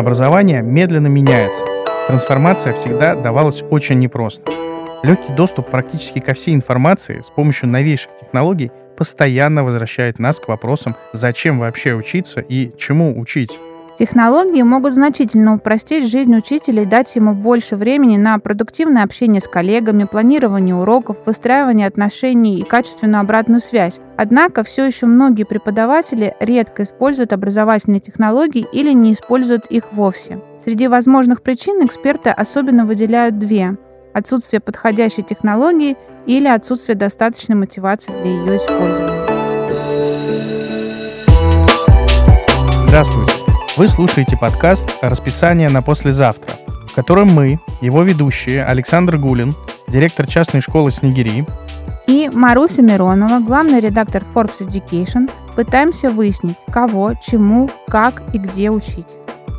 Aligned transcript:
Образование 0.00 0.62
медленно 0.62 1.08
меняется. 1.08 1.62
Трансформация 2.06 2.72
всегда 2.72 3.14
давалась 3.14 3.62
очень 3.68 3.98
непросто. 3.98 4.50
Легкий 5.02 5.34
доступ 5.34 5.70
практически 5.70 6.20
ко 6.20 6.32
всей 6.32 6.54
информации 6.54 7.20
с 7.20 7.28
помощью 7.28 7.68
новейших 7.68 8.10
технологий 8.18 8.72
постоянно 8.96 9.62
возвращает 9.62 10.18
нас 10.18 10.40
к 10.40 10.48
вопросам, 10.48 10.96
зачем 11.12 11.58
вообще 11.58 11.92
учиться 11.92 12.40
и 12.40 12.72
чему 12.78 13.20
учить. 13.20 13.58
Технологии 14.00 14.62
могут 14.62 14.94
значительно 14.94 15.56
упростить 15.56 16.10
жизнь 16.10 16.34
учителя 16.34 16.84
и 16.84 16.86
дать 16.86 17.14
ему 17.16 17.34
больше 17.34 17.76
времени 17.76 18.16
на 18.16 18.38
продуктивное 18.38 19.02
общение 19.02 19.42
с 19.42 19.46
коллегами, 19.46 20.04
планирование 20.04 20.74
уроков, 20.74 21.18
выстраивание 21.26 21.86
отношений 21.86 22.58
и 22.58 22.64
качественную 22.64 23.20
обратную 23.20 23.60
связь. 23.60 24.00
Однако 24.16 24.64
все 24.64 24.86
еще 24.86 25.04
многие 25.04 25.44
преподаватели 25.44 26.34
редко 26.40 26.84
используют 26.84 27.34
образовательные 27.34 28.00
технологии 28.00 28.66
или 28.72 28.90
не 28.94 29.12
используют 29.12 29.66
их 29.66 29.92
вовсе. 29.92 30.40
Среди 30.58 30.88
возможных 30.88 31.42
причин 31.42 31.84
эксперты 31.84 32.30
особенно 32.30 32.86
выделяют 32.86 33.36
две– 33.36 33.76
отсутствие 34.14 34.60
подходящей 34.60 35.24
технологии 35.24 35.98
или 36.24 36.48
отсутствие 36.48 36.96
достаточной 36.96 37.56
мотивации 37.56 38.12
для 38.22 38.30
ее 38.30 38.56
использования. 38.56 39.40
Здравствуйте! 42.72 43.39
Вы 43.76 43.86
слушаете 43.86 44.36
подкаст 44.36 44.98
«Расписание 45.00 45.68
на 45.68 45.80
послезавтра», 45.80 46.54
в 46.88 46.94
котором 46.94 47.28
мы, 47.28 47.60
его 47.80 48.02
ведущие 48.02 48.64
Александр 48.64 49.16
Гулин, 49.16 49.54
директор 49.86 50.26
частной 50.26 50.60
школы 50.60 50.90
«Снегири», 50.90 51.46
и 52.08 52.28
Маруся 52.32 52.82
Миронова, 52.82 53.38
главный 53.38 53.78
редактор 53.78 54.24
Forbes 54.34 54.66
Education, 54.66 55.30
пытаемся 55.54 56.10
выяснить, 56.10 56.56
кого, 56.72 57.14
чему, 57.22 57.70
как 57.86 58.22
и 58.34 58.38
где 58.38 58.70
учить. 58.70 59.06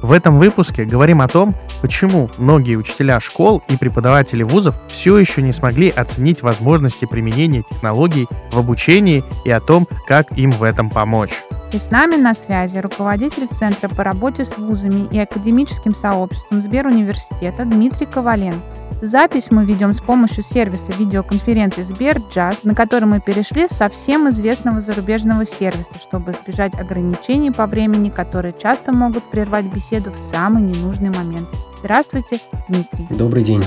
В 0.02 0.12
этом 0.12 0.38
выпуске 0.38 0.84
говорим 0.84 1.22
о 1.22 1.30
том, 1.30 1.56
почему 1.82 2.30
многие 2.38 2.76
учителя 2.76 3.22
школ 3.22 3.64
и 3.70 3.78
преподаватели 3.78 4.44
вузов 4.44 4.82
все 4.90 5.18
еще 5.18 5.42
не 5.42 5.54
смогли 5.54 5.90
оценить 5.90 6.42
возможности 6.42 7.06
применения 7.06 7.64
технологий 7.64 8.28
в 8.52 8.60
обучении 8.60 9.24
и 9.46 9.52
о 9.52 9.62
том, 9.62 9.88
как 10.06 10.38
им 10.38 10.52
в 10.52 10.64
этом 10.64 10.90
помочь. 10.90 11.44
И 11.74 11.80
с 11.80 11.90
нами 11.90 12.18
на 12.18 12.34
связи 12.34 12.80
руководитель 12.80 13.48
Центра 13.48 13.88
по 13.88 14.04
работе 14.04 14.44
с 14.44 14.58
вузами 14.58 15.08
и 15.10 15.18
академическим 15.20 15.94
сообществом 15.94 16.62
Сберуниверситета 16.62 17.64
Дмитрий 17.64 18.08
Коваленко. 18.08 18.62
Запись 19.02 19.50
мы 19.50 19.66
ведем 19.66 19.94
с 19.94 20.02
помощью 20.02 20.44
сервиса 20.44 20.92
видеоконференции 20.92 21.84
Сберджаз, 21.84 22.64
на 22.64 22.76
который 22.76 23.06
мы 23.06 23.20
перешли 23.22 23.68
с 23.68 23.72
совсем 23.72 24.30
известного 24.30 24.82
зарубежного 24.82 25.46
сервиса, 25.46 25.98
чтобы 25.98 26.34
избежать 26.34 26.76
ограничений 26.76 27.52
по 27.52 27.66
времени, 27.66 28.10
которые 28.10 28.54
часто 28.54 28.92
могут 28.92 29.32
прервать 29.32 29.66
беседу 29.66 30.12
в 30.12 30.20
самый 30.20 30.62
ненужный 30.62 31.10
момент. 31.10 31.48
Здравствуйте, 31.80 32.42
Дмитрий. 32.68 33.08
Добрый 33.10 33.44
день. 33.44 33.64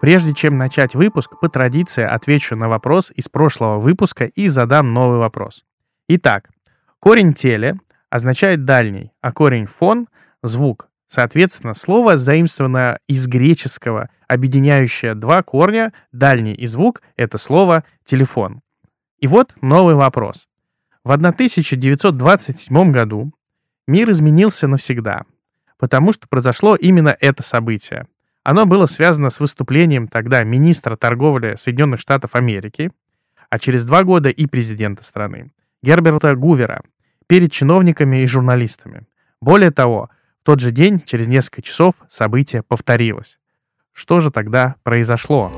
Прежде 0.00 0.32
чем 0.32 0.56
начать 0.56 0.94
выпуск, 0.94 1.40
по 1.40 1.48
традиции 1.48 2.04
отвечу 2.04 2.54
на 2.54 2.68
вопрос 2.68 3.12
из 3.14 3.28
прошлого 3.28 3.80
выпуска 3.80 4.26
и 4.26 4.46
задам 4.48 4.92
новый 4.94 5.18
вопрос. 5.18 5.64
Итак, 6.06 6.50
корень 7.00 7.32
теле 7.32 7.76
означает 8.08 8.64
дальний, 8.64 9.10
а 9.20 9.32
корень 9.32 9.66
фон— 9.66 10.06
звук. 10.42 10.88
Соответственно, 11.08 11.74
слово 11.74 12.16
заимствовано 12.16 12.98
из 13.08 13.26
греческого, 13.26 14.08
объединяющее 14.28 15.14
два 15.14 15.42
корня, 15.42 15.92
дальний 16.12 16.54
и 16.54 16.66
звук— 16.66 17.02
это 17.16 17.38
слово 17.38 17.82
«телефон». 18.04 18.60
И 19.18 19.26
вот 19.26 19.54
новый 19.62 19.96
вопрос. 19.96 20.46
В 21.02 21.10
1927 21.10 22.92
году 22.92 23.32
мир 23.86 24.10
изменился 24.10 24.68
навсегда, 24.68 25.24
потому 25.76 26.12
что 26.12 26.28
произошло 26.28 26.76
именно 26.76 27.16
это 27.18 27.42
событие— 27.42 28.06
оно 28.44 28.66
было 28.66 28.86
связано 28.86 29.30
с 29.30 29.40
выступлением 29.40 30.08
тогда 30.08 30.42
министра 30.42 30.96
торговли 30.96 31.54
Соединенных 31.56 32.00
Штатов 32.00 32.34
Америки, 32.34 32.90
а 33.50 33.58
через 33.58 33.84
два 33.84 34.04
года 34.04 34.28
и 34.28 34.46
президента 34.46 35.04
страны, 35.04 35.50
Герберта 35.82 36.34
Гувера, 36.34 36.82
перед 37.26 37.52
чиновниками 37.52 38.22
и 38.22 38.26
журналистами. 38.26 39.06
Более 39.40 39.70
того, 39.70 40.10
в 40.40 40.44
тот 40.44 40.60
же 40.60 40.70
день, 40.70 41.00
через 41.04 41.28
несколько 41.28 41.62
часов, 41.62 41.94
событие 42.08 42.62
повторилось. 42.62 43.38
Что 43.92 44.20
же 44.20 44.30
тогда 44.30 44.76
произошло? 44.82 45.52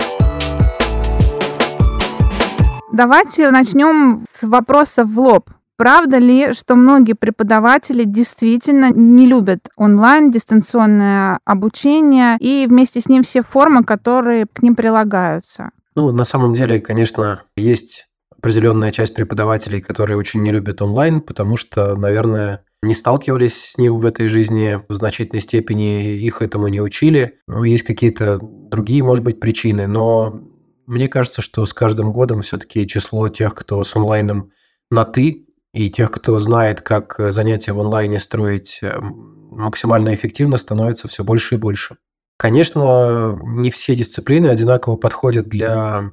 Давайте 2.93 3.51
начнем 3.51 4.25
с 4.29 4.43
вопроса 4.43 5.05
в 5.05 5.19
лоб. 5.19 5.51
Правда 5.81 6.19
ли, 6.19 6.53
что 6.53 6.77
многие 6.77 7.15
преподаватели 7.15 8.05
действительно 8.05 8.93
не 8.93 9.27
любят 9.27 9.61
онлайн, 9.79 10.31
дистанционное 10.31 11.41
обучение 11.47 12.37
и 12.39 12.67
вместе 12.69 13.01
с 13.01 13.09
ним 13.09 13.23
все 13.23 13.41
формы, 13.41 13.83
которые 13.83 14.45
к 14.45 14.61
ним 14.61 14.77
прилагаются? 14.77 15.71
Ну, 15.97 16.13
на 16.13 16.25
самом 16.25 16.53
деле, 16.53 16.81
конечно, 16.81 17.45
есть 17.57 18.09
определенная 18.31 18.93
часть 18.93 19.15
преподавателей, 19.15 19.81
которые 19.81 20.19
очень 20.19 20.43
не 20.43 20.53
любят 20.53 20.83
онлайн, 20.83 21.23
потому 21.23 21.57
что, 21.57 21.97
наверное, 21.97 22.63
не 22.83 22.93
сталкивались 22.93 23.71
с 23.71 23.79
ним 23.79 23.97
в 23.97 24.05
этой 24.05 24.29
жизни 24.29 24.83
в 24.87 24.93
значительной 24.93 25.41
степени, 25.41 26.15
их 26.19 26.43
этому 26.43 26.69
не 26.69 26.83
учили. 26.83 27.39
Ну, 27.47 27.63
есть 27.63 27.85
какие-то 27.85 28.39
другие, 28.43 29.03
может 29.03 29.25
быть, 29.25 29.41
причины, 29.41 29.87
но 29.87 30.43
мне 30.87 31.09
кажется, 31.09 31.41
что 31.41 31.65
с 31.65 31.73
каждым 31.73 32.13
годом 32.13 32.43
все-таки 32.43 32.87
число 32.87 33.31
тех, 33.31 33.55
кто 33.55 33.83
с 33.83 33.97
онлайном 33.97 34.51
на 34.91 35.07
«ты», 35.07 35.47
и 35.73 35.91
тех, 35.91 36.11
кто 36.11 36.39
знает, 36.41 36.81
как 36.81 37.19
э, 37.19 37.31
занятия 37.31 37.73
в 37.73 37.81
онлайне 37.81 38.19
строить 38.19 38.81
э, 38.83 38.99
максимально 39.01 40.15
эффективно, 40.15 40.57
становится 40.57 41.09
все 41.09 41.25
больше 41.25 41.55
и 41.55 41.59
больше. 41.59 41.97
Конечно, 42.37 43.39
не 43.43 43.71
все 43.71 43.95
дисциплины 43.95 44.47
одинаково 44.47 44.97
подходят 44.97 45.49
для 45.49 46.11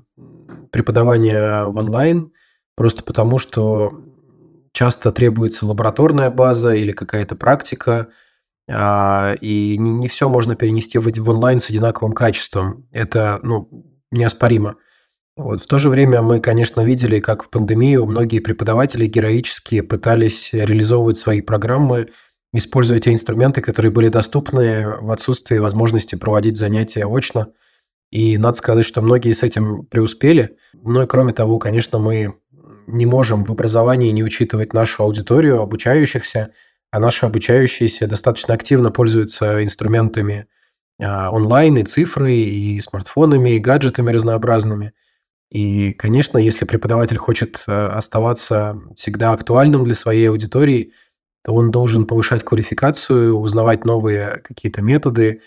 преподавания 0.72 1.64
в 1.64 1.78
онлайн, 1.78 2.34
просто 2.76 3.02
потому 3.04 3.38
что 3.38 4.02
часто 4.74 5.12
требуется 5.12 5.66
лабораторная 5.66 6.30
база 6.30 6.74
или 6.74 6.92
какая-то 6.92 7.36
практика, 7.36 8.10
а, 8.70 9.36
и 9.40 9.78
не, 9.78 10.08
все 10.10 10.28
можно 10.28 10.56
перенести 10.56 10.98
в 11.00 11.30
онлайн 11.30 11.60
с 11.60 11.70
одинаковым 11.70 12.14
качеством. 12.14 12.86
Это 12.92 13.40
ну, 13.42 13.70
неоспоримо. 14.12 14.76
Вот. 15.38 15.62
В 15.62 15.68
то 15.68 15.78
же 15.78 15.90
время 15.90 16.24
мы, 16.24 16.40
конечно, 16.40 16.82
видели, 16.82 17.20
как 17.20 17.44
в 17.44 17.50
пандемию 17.52 18.08
многие 18.08 18.40
преподаватели 18.40 19.06
героически 19.06 19.82
пытались 19.82 20.52
реализовывать 20.52 21.18
свои 21.18 21.42
программы, 21.42 22.10
используя 22.54 22.98
те 22.98 23.14
инструменты, 23.14 23.62
которые 23.62 23.92
были 23.92 24.08
доступны 24.10 24.88
в 25.00 25.12
отсутствии 25.12 25.60
возможности 25.60 26.16
проводить 26.16 26.58
занятия 26.58 27.06
очно. 27.06 27.54
И 28.10 28.40
надо 28.40 28.58
сказать, 28.58 28.86
что 28.86 29.04
многие 29.04 29.32
с 29.34 29.44
этим 29.44 29.86
преуспели. 29.86 30.58
Ну 30.74 31.04
и 31.04 31.08
кроме 31.08 31.34
того, 31.34 31.60
конечно, 31.60 32.00
мы 32.00 32.34
не 32.88 33.06
можем 33.06 33.46
в 33.46 33.52
образовании 33.52 34.10
не 34.10 34.24
учитывать 34.24 34.74
нашу 34.74 35.04
аудиторию 35.04 35.62
обучающихся, 35.62 36.52
а 36.90 37.00
наши 37.00 37.28
обучающиеся 37.28 38.08
достаточно 38.08 38.56
активно 38.56 38.90
пользуются 38.90 39.64
инструментами 39.64 40.48
а, 41.00 41.30
онлайн, 41.30 41.78
и 41.78 41.84
цифры, 41.84 42.34
и 42.34 42.82
смартфонами, 42.82 43.52
и 43.52 43.60
гаджетами 43.60 44.10
разнообразными– 44.10 44.94
и, 45.50 45.94
конечно, 45.94 46.38
если 46.38 46.66
преподаватель 46.66 47.18
хочет 47.18 47.64
э, 47.68 47.72
оставаться 47.72 48.82
всегда 48.96 49.32
актуальным 49.32 49.86
для 49.86 49.96
своей 49.96 50.30
аудитории, 50.30 50.92
то 51.44 51.54
он 51.54 51.72
должен 51.72 52.06
повышать 52.06 52.44
квалификацию, 52.44 53.34
узнавать 53.34 53.86
новые 53.86 54.42
какие-то 54.44 54.82
методы, 54.82 55.42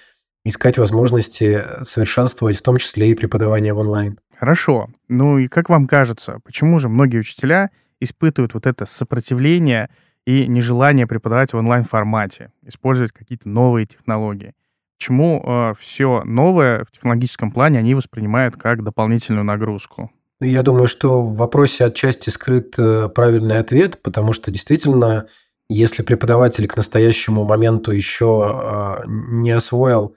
искать 0.44 0.78
возможности 0.78 1.62
совершенствовать, 1.82 2.56
в 2.56 2.62
том 2.62 2.78
числе 2.78 3.10
и 3.10 3.14
преподавание 3.14 3.74
в 3.74 3.78
онлайн. 3.78 4.18
Хорошо. 4.38 4.88
Ну 5.08 5.36
и 5.36 5.48
как 5.48 5.68
вам 5.68 5.86
кажется, 5.86 6.38
почему 6.44 6.78
же 6.78 6.88
многие 6.88 7.18
учителя 7.18 7.70
испытывают 8.00 8.54
вот 8.54 8.66
это 8.66 8.86
сопротивление 8.86 9.90
и 10.26 10.46
нежелание 10.46 11.06
преподавать 11.06 11.52
в 11.52 11.58
онлайн-формате, 11.58 12.50
использовать 12.62 13.12
какие-то 13.12 13.50
новые 13.50 13.84
технологии? 13.84 14.54
Почему 15.00 15.42
э, 15.42 15.72
все 15.78 16.22
новое 16.26 16.84
в 16.84 16.90
технологическом 16.90 17.50
плане 17.50 17.78
они 17.78 17.94
воспринимают 17.94 18.56
как 18.56 18.84
дополнительную 18.84 19.44
нагрузку? 19.44 20.10
Я 20.42 20.62
думаю, 20.62 20.88
что 20.88 21.22
в 21.22 21.36
вопросе 21.36 21.86
отчасти 21.86 22.28
скрыт 22.28 22.74
э, 22.78 23.08
правильный 23.08 23.58
ответ, 23.60 24.02
потому 24.02 24.34
что 24.34 24.50
действительно, 24.50 25.26
если 25.70 26.02
преподаватель 26.02 26.68
к 26.68 26.76
настоящему 26.76 27.44
моменту 27.44 27.92
еще 27.92 28.46
э, 28.52 29.04
не 29.06 29.52
освоил 29.52 30.16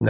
э, 0.00 0.06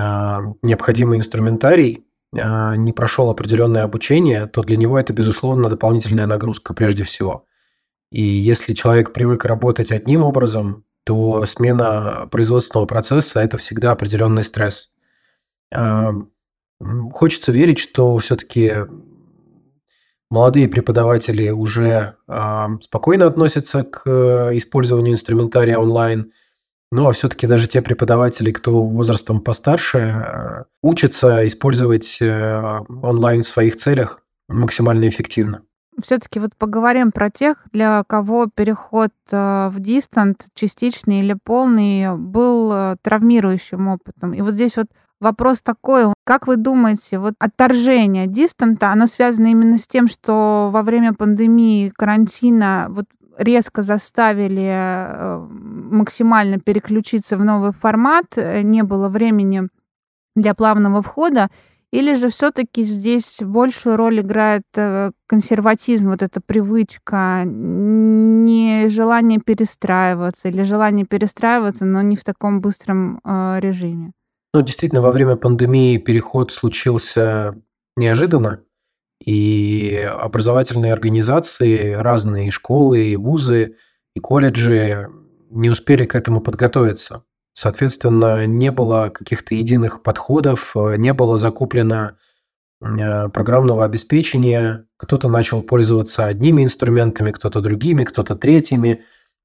необходимый 0.62 1.18
инструментарий, 1.18 2.04
э, 2.32 2.76
не 2.76 2.92
прошел 2.92 3.28
определенное 3.28 3.82
обучение, 3.82 4.46
то 4.46 4.62
для 4.62 4.76
него 4.76 5.00
это, 5.00 5.12
безусловно, 5.12 5.68
дополнительная 5.68 6.28
нагрузка 6.28 6.74
прежде 6.74 7.02
всего. 7.02 7.44
И 8.12 8.22
если 8.22 8.74
человек 8.74 9.12
привык 9.12 9.44
работать 9.46 9.90
одним 9.90 10.22
образом, 10.22 10.84
то 11.04 11.44
смена 11.46 12.28
производственного 12.30 12.86
процесса– 12.86 13.40
это 13.42 13.58
всегда 13.58 13.92
определенный 13.92 14.44
стресс. 14.44 14.94
Хочется 16.80 17.52
верить, 17.52 17.78
что 17.78 18.18
все-таки 18.18 18.86
Молодые 20.32 20.66
преподаватели 20.66 21.50
уже 21.50 22.14
э, 22.26 22.66
спокойно 22.80 23.26
относятся 23.26 23.84
к 23.84 24.00
э, 24.06 24.56
использованию 24.56 25.12
инструментария 25.12 25.76
онлайн. 25.76 26.32
Ну, 26.90 27.06
а 27.06 27.12
все-таки 27.12 27.46
даже 27.46 27.68
те 27.68 27.82
преподаватели, 27.82 28.50
кто 28.50 28.82
возрастом 28.82 29.42
постарше, 29.42 29.98
э, 29.98 30.64
учатся 30.80 31.46
использовать 31.46 32.16
э, 32.22 32.80
онлайн 33.02 33.42
в 33.42 33.46
своих 33.46 33.76
целях 33.76 34.22
максимально 34.48 35.06
эффективно. 35.06 35.64
Все-таки 36.02 36.40
вот 36.40 36.50
поговорим 36.56 37.12
про 37.12 37.30
тех, 37.30 37.56
для 37.72 38.04
кого 38.06 38.46
переход 38.46 39.12
э, 39.30 39.68
в 39.68 39.78
дистант, 39.78 40.46
частичный 40.54 41.20
или 41.20 41.36
полный, 41.42 42.16
был 42.16 42.72
э, 42.72 42.96
травмирующим 43.02 43.88
опытом. 43.88 44.34
И 44.34 44.42
вот 44.42 44.54
здесь 44.54 44.76
вот 44.76 44.88
Вопрос 45.22 45.62
такой, 45.62 46.12
как 46.24 46.48
вы 46.48 46.56
думаете, 46.56 47.20
вот 47.20 47.34
отторжение 47.38 48.26
дистанта, 48.26 48.90
оно 48.90 49.06
связано 49.06 49.46
именно 49.46 49.78
с 49.78 49.86
тем, 49.86 50.08
что 50.08 50.68
во 50.72 50.82
время 50.82 51.14
пандемии, 51.14 51.92
карантина 51.96 52.88
вот 52.88 53.04
резко 53.38 53.82
заставили 53.82 54.68
э, 54.68 55.46
максимально 55.48 56.58
переключиться 56.58 57.36
в 57.36 57.44
новый 57.44 57.72
формат, 57.72 58.36
не 58.36 58.82
было 58.82 59.08
времени 59.08 59.68
для 60.34 60.54
плавного 60.54 61.02
входа, 61.02 61.50
или 61.92 62.14
же 62.14 62.28
все-таки 62.28 62.82
здесь 62.82 63.40
большую 63.42 63.96
роль 63.96 64.20
играет 64.20 64.64
э, 64.76 65.12
консерватизм, 65.26 66.10
вот 66.10 66.22
эта 66.22 66.40
привычка, 66.40 67.42
не 67.44 68.88
желание 68.88 69.38
перестраиваться 69.38 70.48
или 70.48 70.62
желание 70.62 71.06
перестраиваться, 71.06 71.84
но 71.84 72.02
не 72.02 72.16
в 72.16 72.24
таком 72.24 72.60
быстром 72.60 73.20
режиме? 73.24 74.12
Ну, 74.54 74.62
действительно, 74.62 75.00
во 75.00 75.12
время 75.12 75.36
пандемии 75.36 75.96
переход 75.96 76.52
случился 76.52 77.54
неожиданно, 77.96 78.62
и 79.24 79.96
образовательные 80.18 80.92
организации, 80.92 81.92
разные 81.92 82.50
школы, 82.50 83.06
и 83.06 83.16
вузы, 83.16 83.76
и 84.14 84.20
колледжи 84.20 85.08
не 85.50 85.70
успели 85.70 86.04
к 86.06 86.14
этому 86.14 86.40
подготовиться. 86.40 87.24
Соответственно, 87.52 88.46
не 88.46 88.70
было 88.70 89.10
каких-то 89.12 89.54
единых 89.54 90.02
подходов, 90.02 90.74
не 90.74 91.12
было 91.12 91.36
закуплено 91.36 92.16
э, 92.80 93.28
программного 93.28 93.84
обеспечения. 93.84 94.86
Кто-то 94.96 95.28
начал 95.28 95.62
пользоваться 95.62 96.26
одними 96.26 96.62
инструментами, 96.62 97.30
кто-то 97.30 97.60
другими, 97.60 98.04
кто-то 98.04 98.36
третьими. 98.36 99.04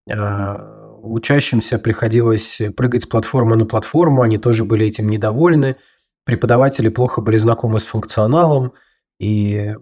Э, 0.09 0.77
Учащимся 1.07 1.79
приходилось 1.79 2.61
прыгать 2.75 3.03
с 3.03 3.05
платформы 3.05 3.55
на 3.55 3.65
платформу, 3.65 4.23
они 4.23 4.37
тоже 4.37 4.65
были 4.65 4.85
этим 4.85 5.09
недовольны. 5.09 5.77
Преподаватели 6.25 6.89
плохо 6.89 7.21
были 7.21 7.37
знакомы 7.37 7.79
с 7.79 7.85
функционалом, 7.85 8.73
и 9.19 9.73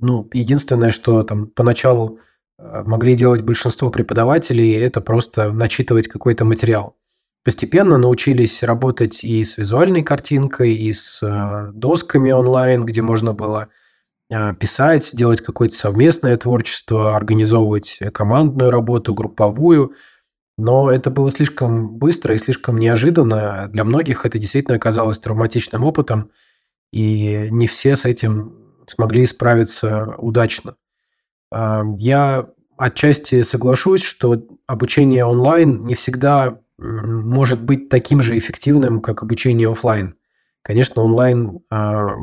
ну, 0.00 0.28
единственное, 0.32 0.90
что 0.90 1.22
там 1.22 1.46
поначалу 1.46 2.18
э, 2.58 2.82
могли 2.84 3.14
делать 3.14 3.42
большинство 3.42 3.90
преподавателей, 3.90 4.72
это 4.72 5.00
просто 5.00 5.52
начитывать 5.52 6.08
какой-то 6.08 6.44
материал. 6.44 6.96
Постепенно 7.44 7.96
научились 7.96 8.62
работать 8.62 9.24
и 9.24 9.42
с 9.42 9.56
визуальной 9.56 10.02
картинкой, 10.02 10.74
и 10.74 10.92
с 10.92 11.22
э, 11.22 11.72
досками 11.72 12.30
онлайн, 12.32 12.84
где 12.84 13.02
можно 13.02 13.32
было 13.32 13.68
э, 14.30 14.54
писать, 14.54 15.10
делать 15.14 15.40
какое-то 15.40 15.74
совместное 15.74 16.36
творчество, 16.36 17.16
организовывать 17.16 17.98
командную 18.12 18.70
работу, 18.70 19.14
групповую– 19.14 19.94
но 20.60 20.90
это 20.90 21.10
было 21.10 21.30
слишком 21.30 21.96
быстро 21.96 22.34
и 22.34 22.38
слишком 22.38 22.76
неожиданно. 22.76 23.68
Для 23.72 23.82
многих 23.82 24.26
это 24.26 24.38
действительно 24.38 24.76
оказалось 24.76 25.18
травматичным 25.18 25.84
опытом, 25.84 26.32
и 26.92 27.48
не 27.50 27.66
все 27.66 27.96
с 27.96 28.04
этим 28.04 28.58
смогли 28.86 29.24
справиться 29.24 30.14
удачно. 30.18 30.76
А, 31.50 31.82
я 31.96 32.50
отчасти 32.76 33.40
соглашусь, 33.40 34.02
что 34.02 34.42
обучение 34.66 35.24
онлайн 35.24 35.86
не 35.86 35.94
всегда 35.94 36.60
может 36.80 37.62
быть 37.62 37.88
таким 37.88 38.22
же 38.22 38.36
эффективным, 38.38 39.00
как 39.00 39.22
обучение 39.22 39.70
офлайн. 39.70 40.14
Конечно, 40.62 41.02
онлайн 41.02 41.60
а, 41.70 42.14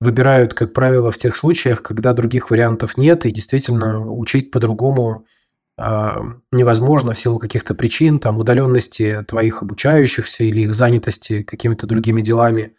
выбирают, 0.00 0.54
как 0.54 0.72
правило, 0.72 1.10
в 1.10 1.18
тех 1.18 1.36
случаях, 1.36 1.82
когда 1.82 2.12
других 2.12 2.50
вариантов 2.50 2.96
нет, 2.96 3.26
и 3.26 3.30
действительно 3.30 4.00
учить 4.10 4.50
по-другому– 4.50 5.26
а, 5.82 6.22
невозможно 6.52 7.14
в 7.14 7.18
силу 7.18 7.38
каких-то 7.38 7.74
причин, 7.74 8.18
там, 8.20 8.36
удаленности 8.36 9.24
твоих 9.26 9.62
обучающихся 9.62 10.44
или 10.44 10.60
их 10.60 10.74
занятости 10.74 11.42
какими-то 11.42 11.86
другими 11.86 12.20
делами 12.20 12.74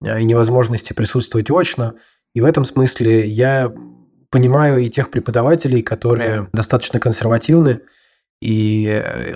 а, 0.00 0.20
и 0.20 0.24
невозможности 0.24 0.92
присутствовать 0.92 1.50
очно. 1.50 1.96
И 2.34 2.40
в 2.40 2.44
этом 2.44 2.64
смысле 2.64 3.26
я 3.28 3.74
понимаю 4.30 4.78
и 4.78 4.88
тех 4.88 5.10
преподавателей, 5.10 5.82
которые 5.82 6.48
достаточно 6.52 7.00
консервативны, 7.00 7.80
и 8.40 8.86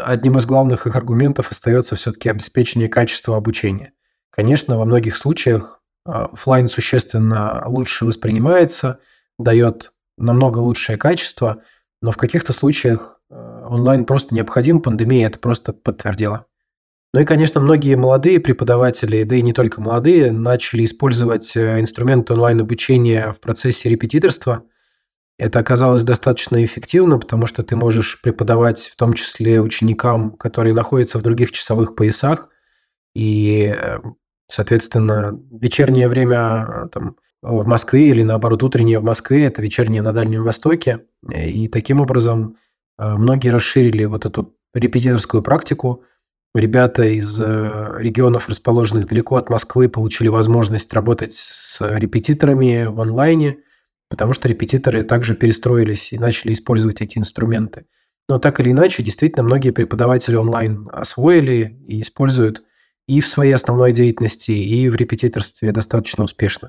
одним 0.05 0.39
из 0.39 0.47
главных 0.47 0.87
их 0.87 0.97
аргументов 0.97 1.51
остается 1.51 1.97
все-таки 1.97 2.29
обеспечение 2.29 2.89
качества 2.89 3.37
обучения. 3.37 3.93
Конечно, 4.31 4.79
во 4.79 4.85
многих 4.85 5.17
случаях 5.17 5.83
а, 6.05 6.27
офлайн 6.27 6.69
существенно 6.69 7.65
лучше 7.67 8.05
воспринимается, 8.05 9.01
дает 9.39 9.93
намного 10.17 10.59
лучшее 10.59 10.99
качество– 10.99 11.63
но 12.03 12.13
в 12.13 12.17
каких-то 12.17 12.53
случаях 12.53 13.21
э, 13.31 13.67
онлайн 13.69 14.05
просто 14.05 14.35
необходим, 14.35 14.81
пандемия 14.81 15.27
это 15.27 15.39
просто 15.39 15.73
подтвердила. 15.73 16.47
Ну 17.13 17.21
и, 17.21 17.25
конечно, 17.25 17.61
многие 17.61 17.97
молодые 17.97 18.41
преподаватели, 18.41 19.25
да 19.25 19.35
и 19.35 19.43
не 19.43 19.53
только 19.53 19.81
молодые, 19.81 20.31
начали 20.31 20.85
использовать 20.85 21.55
э, 21.57 21.81
инструменты 21.81 22.33
онлайн-обучения 22.33 23.33
в 23.33 23.41
процессе 23.41 23.89
репетиторства. 23.89 24.65
Это 25.41 25.59
оказалось 25.59 26.05
достаточно 26.05 26.63
эффективно, 26.63 27.19
потому 27.19 27.47
что 27.47 27.63
ты 27.63 27.75
можешь 27.75 28.21
преподавать 28.21 28.91
в 28.93 28.97
том 28.97 29.15
числе 29.15 29.63
ученикам, 29.63 30.33
которые 30.33 30.75
находятся 30.75 31.19
в 31.19 31.23
других 31.23 31.51
часовых 31.51 31.95
поясах, 31.95 32.51
и, 33.15 33.75
э, 33.75 34.01
соответственно, 34.49 35.41
вечернее 35.51 36.09
время 36.09 36.91
там, 36.93 37.17
в 37.41 37.67
Москве 37.67 38.11
или, 38.11 38.23
наоборот, 38.23 38.63
утреннее 38.63 38.99
в 38.99 39.05
Москве, 39.05 39.47
это 39.47 39.63
вечернее 39.63 40.03
на 40.03 40.13
Дальнем 40.13 40.45
Востоке. 40.45 41.07
И 41.33 41.69
таким 41.69 42.03
образом 42.03 42.57
э, 42.99 43.15
многие 43.15 43.49
расширили 43.49 44.05
вот 44.05 44.27
эту 44.27 44.55
репетиторскую 44.75 45.43
практику. 45.43 46.05
Ребята 46.55 47.05
из 47.05 47.41
э, 47.41 47.95
регионов, 47.97 48.51
расположенных 48.51 49.07
далеко 49.07 49.37
от 49.37 49.49
Москвы, 49.49 49.89
получили 49.89 50.29
возможность 50.29 50.93
работать 50.93 51.33
с 51.33 51.81
репетиторами 51.81 52.85
в 52.85 53.01
онлайне, 53.01 53.61
потому 54.11 54.35
что 54.35 54.49
репетиторы 54.49 55.05
также 55.05 55.35
перестроились 55.35 56.13
и 56.13 56.19
начали 56.19 56.53
использовать 56.53 57.01
эти 57.01 57.17
инструменты. 57.17 57.87
Но 58.29 58.39
так 58.39 58.61
или 58.61 58.71
иначе, 58.71 59.03
действительно, 59.03 59.45
многие 59.45 59.71
преподаватели 59.71 60.37
онлайн 60.37 60.89
освоили 60.93 61.81
и 61.87 62.03
используют 62.03 62.63
и 63.09 63.21
в 63.21 63.29
своей 63.29 63.53
основной 63.53 63.93
деятельности, 63.93 64.51
и 64.51 64.89
в 64.89 64.95
репетиторстве 64.95 65.73
достаточно 65.73 66.25
успешно. 66.25 66.69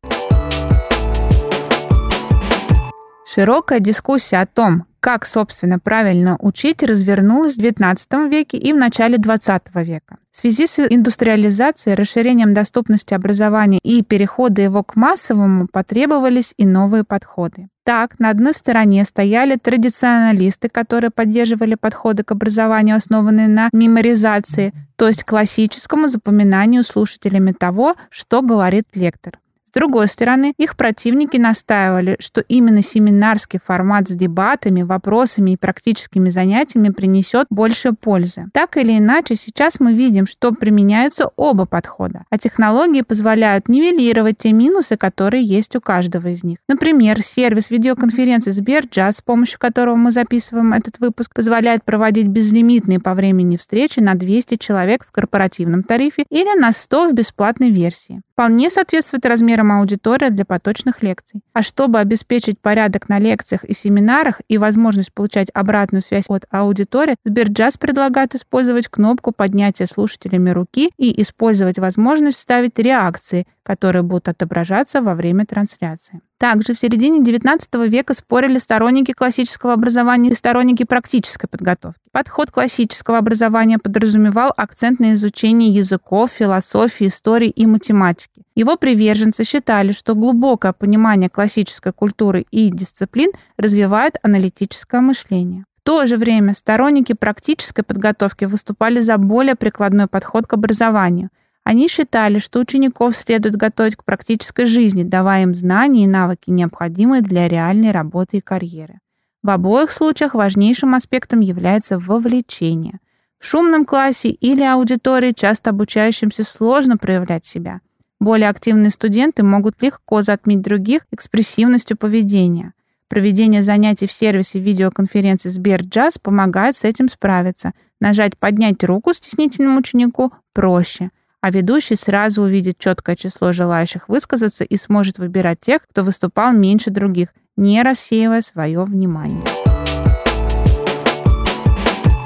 Широкая 3.34 3.80
дискуссия 3.80 4.42
о 4.42 4.46
том, 4.46 4.84
как, 5.00 5.26
собственно, 5.26 5.80
правильно 5.80 6.36
учить, 6.40 6.84
развернулась 6.84 7.56
в 7.56 7.62
XIX 7.62 8.30
веке 8.30 8.58
и 8.58 8.74
в 8.74 8.76
начале 8.76 9.16
XX 9.16 9.62
века. 9.86 10.18
В 10.32 10.36
связи 10.36 10.68
с 10.68 10.86
индустриализацией, 10.86 11.96
расширением 11.96 12.54
доступности 12.54 13.14
образования 13.14 13.80
и 13.84 14.04
перехода 14.04 14.62
его 14.62 14.84
к 14.84 14.98
массовому 14.98 15.70
потребовались 15.72 16.54
и 16.58 16.66
новые 16.66 17.06
подходы. 17.06 17.70
Так, 17.86 18.20
на 18.20 18.32
одной 18.32 18.54
стороне 18.54 19.06
стояли 19.06 19.56
традиционалисты, 19.56 20.68
которые 20.68 21.10
поддерживали 21.10 21.76
подходы 21.76 22.26
к 22.26 22.34
образованию, 22.34 22.98
основанные 22.98 23.48
на 23.48 23.70
меморизации, 23.72 24.74
то 24.98 25.08
есть 25.08 25.24
классическому 25.24 26.10
запоминанию 26.10 26.84
слушателями 26.84 27.54
того, 27.54 27.96
что 28.10 28.42
говорит 28.42 28.88
лектор. 28.94 29.40
С 29.72 29.80
другой 29.80 30.10
стороны, 30.10 30.54
их 30.58 30.76
противники 30.76 31.38
настаивали, 31.38 32.18
что 32.20 32.42
именно 32.42 32.82
семинарский 32.82 33.58
формат 33.64 34.10
с 34.10 34.12
дебатами, 34.12 34.82
вопросами 34.82 35.52
и 35.52 35.58
практическими 35.58 36.28
занятиями 36.28 36.90
принесет 36.90 37.48
больше 37.50 37.94
пользы. 37.94 38.48
Так 38.54 38.76
или 38.76 38.98
иначе, 38.98 39.36
сейчас 39.36 39.80
мы 39.80 39.94
видим, 39.94 40.26
что 40.26 40.52
применяются 40.52 41.30
оба 41.38 41.66
подхода, 41.66 42.26
а 42.30 42.38
технологии 42.38 43.00
позволяют 43.00 43.70
нивелировать 43.70 44.40
те 44.40 44.52
минусы, 44.52 44.98
которые 44.98 45.42
есть 45.42 45.74
у 45.78 45.80
каждого 45.80 46.28
из 46.28 46.44
них. 46.44 46.58
Например, 46.68 47.24
сервис 47.24 47.72
видеоконференции 47.72 48.52
Сберджаз, 48.52 49.18
с 49.18 49.22
помощью 49.22 49.58
которого 49.58 49.96
мы 49.96 50.12
записываем 50.12 50.74
этот 50.74 51.00
выпуск, 51.00 51.34
позволяет 51.34 51.86
проводить 51.86 52.28
безлимитные 52.28 53.00
по 53.00 53.14
времени 53.14 53.56
встречи 53.56 54.02
на 54.02 54.16
200 54.16 54.56
человек 54.56 55.06
в 55.06 55.12
корпоративном 55.12 55.84
тарифе 55.84 56.26
или 56.30 56.60
на 56.60 56.74
100 56.74 57.12
в 57.12 57.14
бесплатной 57.14 57.70
версии 57.70 58.22
вполне 58.42 58.72
соответствует 58.72 59.24
размерам 59.28 59.61
аудитории 59.70 60.30
для 60.30 60.46
поточных 60.46 61.04
лекций. 61.04 61.42
А 61.52 61.62
чтобы 61.62 62.00
обеспечить 62.00 62.58
порядок 62.60 63.10
на 63.10 63.20
лекциях 63.20 63.66
и 63.66 63.74
семинарах 63.74 64.40
и 64.48 64.58
возможность 64.58 65.14
получать 65.14 65.50
обратную 65.54 66.02
связь 66.02 66.30
от 66.30 66.46
аудитории, 66.50 67.18
Сберджаз 67.26 67.78
предлагает 67.78 68.34
использовать 68.34 68.88
кнопку 68.88 69.34
поднятия 69.34 69.86
слушателями 69.86 70.52
руки 70.52 70.92
и 70.98 71.22
использовать 71.22 71.78
возможность 71.78 72.40
ставить 72.40 72.80
реакции, 72.80 73.46
которые 73.64 74.04
будут 74.04 74.30
отображаться 74.30 75.02
во 75.02 75.16
время 75.16 75.46
трансляции. 75.46 76.22
Также 76.42 76.74
в 76.74 76.80
середине 76.80 77.20
XIX 77.20 77.88
века 77.88 78.16
спорили 78.16 78.58
сторонники 78.58 79.12
классического 79.12 79.74
образования 79.74 80.32
и 80.32 80.34
сторонники 80.34 80.84
практической 80.84 81.46
подготовки. 81.46 82.00
Подход 82.12 82.50
классического 82.50 83.20
образования 83.20 83.78
подразумевал 83.78 84.52
акцент 84.58 85.00
на 85.00 85.14
изучении 85.14 85.70
языков, 85.72 86.32
философии, 86.32 87.06
истории 87.06 87.50
и 87.50 87.68
математики. 87.68 88.42
Его 88.56 88.76
приверженцы 88.76 89.44
считали, 89.44 89.92
что 89.92 90.16
глубокое 90.16 90.74
понимание 90.74 91.30
классической 91.30 91.94
культуры 91.94 92.48
и 92.50 92.72
дисциплин 92.72 93.30
развивает 93.58 94.16
аналитическое 94.24 95.00
мышление. 95.00 95.66
В 95.78 95.84
то 95.84 96.08
же 96.08 96.18
время 96.18 96.56
сторонники 96.56 97.14
практической 97.14 97.84
подготовки 97.84 98.46
выступали 98.46 99.00
за 99.00 99.20
более 99.20 99.54
прикладной 99.54 100.08
подход 100.08 100.48
к 100.48 100.54
образованию– 100.54 101.30
они 101.64 101.88
считали, 101.88 102.40
что 102.40 102.60
учеников 102.60 103.16
следует 103.16 103.56
готовить 103.56 103.96
к 103.96 104.04
практической 104.04 104.66
жизни, 104.66 105.04
давая 105.04 105.44
им 105.44 105.54
знания 105.54 106.06
и 106.06 106.08
навыки, 106.08 106.50
необходимые 106.50 107.22
для 107.22 107.48
реальной 107.48 107.92
работы 107.92 108.38
и 108.38 108.42
карьеры. 108.42 109.00
В 109.44 109.50
обоих 109.50 109.92
случаях 109.92 110.34
важнейшим 110.34 110.96
аспектом 110.96 111.40
является 111.40 112.00
вовлечение. 112.00 113.00
В 113.40 113.46
шумном 113.46 113.86
классе 113.86 114.30
или 114.30 114.64
аудитории 114.64 115.34
часто 115.36 115.72
обучающимся 115.72 116.44
сложно 116.44 116.98
проявлять 116.98 117.46
себя. 117.46 117.82
Более 118.20 118.50
активные 118.50 118.92
студенты 118.92 119.42
могут 119.42 119.82
легко 119.82 120.22
затмить 120.22 120.62
других 120.62 121.08
экспрессивностью 121.12 121.98
поведения. 121.98 122.74
Проведение 123.08 123.64
занятий 123.64 124.08
в 124.08 124.12
сервисе 124.12 124.60
видеоконференции 124.60 125.50
Сберджаз 125.50 126.18
помогает 126.18 126.76
с 126.76 126.84
этим 126.84 127.10
справиться. 127.10 127.74
Нажать 128.00 128.38
«Поднять 128.38 128.84
руку» 128.84 129.14
стеснительному 129.14 129.80
ученику 129.80 130.32
проще– 130.54 131.10
а 131.42 131.52
ведущий 131.52 131.96
сразу 131.96 132.44
увидит 132.44 132.78
четкое 132.80 133.16
число 133.16 133.52
желающих 133.52 134.08
высказаться 134.08 134.64
и 134.64 134.78
сможет 134.78 135.18
выбирать 135.18 135.60
тех, 135.60 135.82
кто 135.90 136.04
выступал 136.04 136.54
меньше 136.54 136.92
других, 136.92 137.30
не 137.58 137.82
рассеивая 137.84 138.42
свое 138.42 138.84
внимание. 138.84 139.71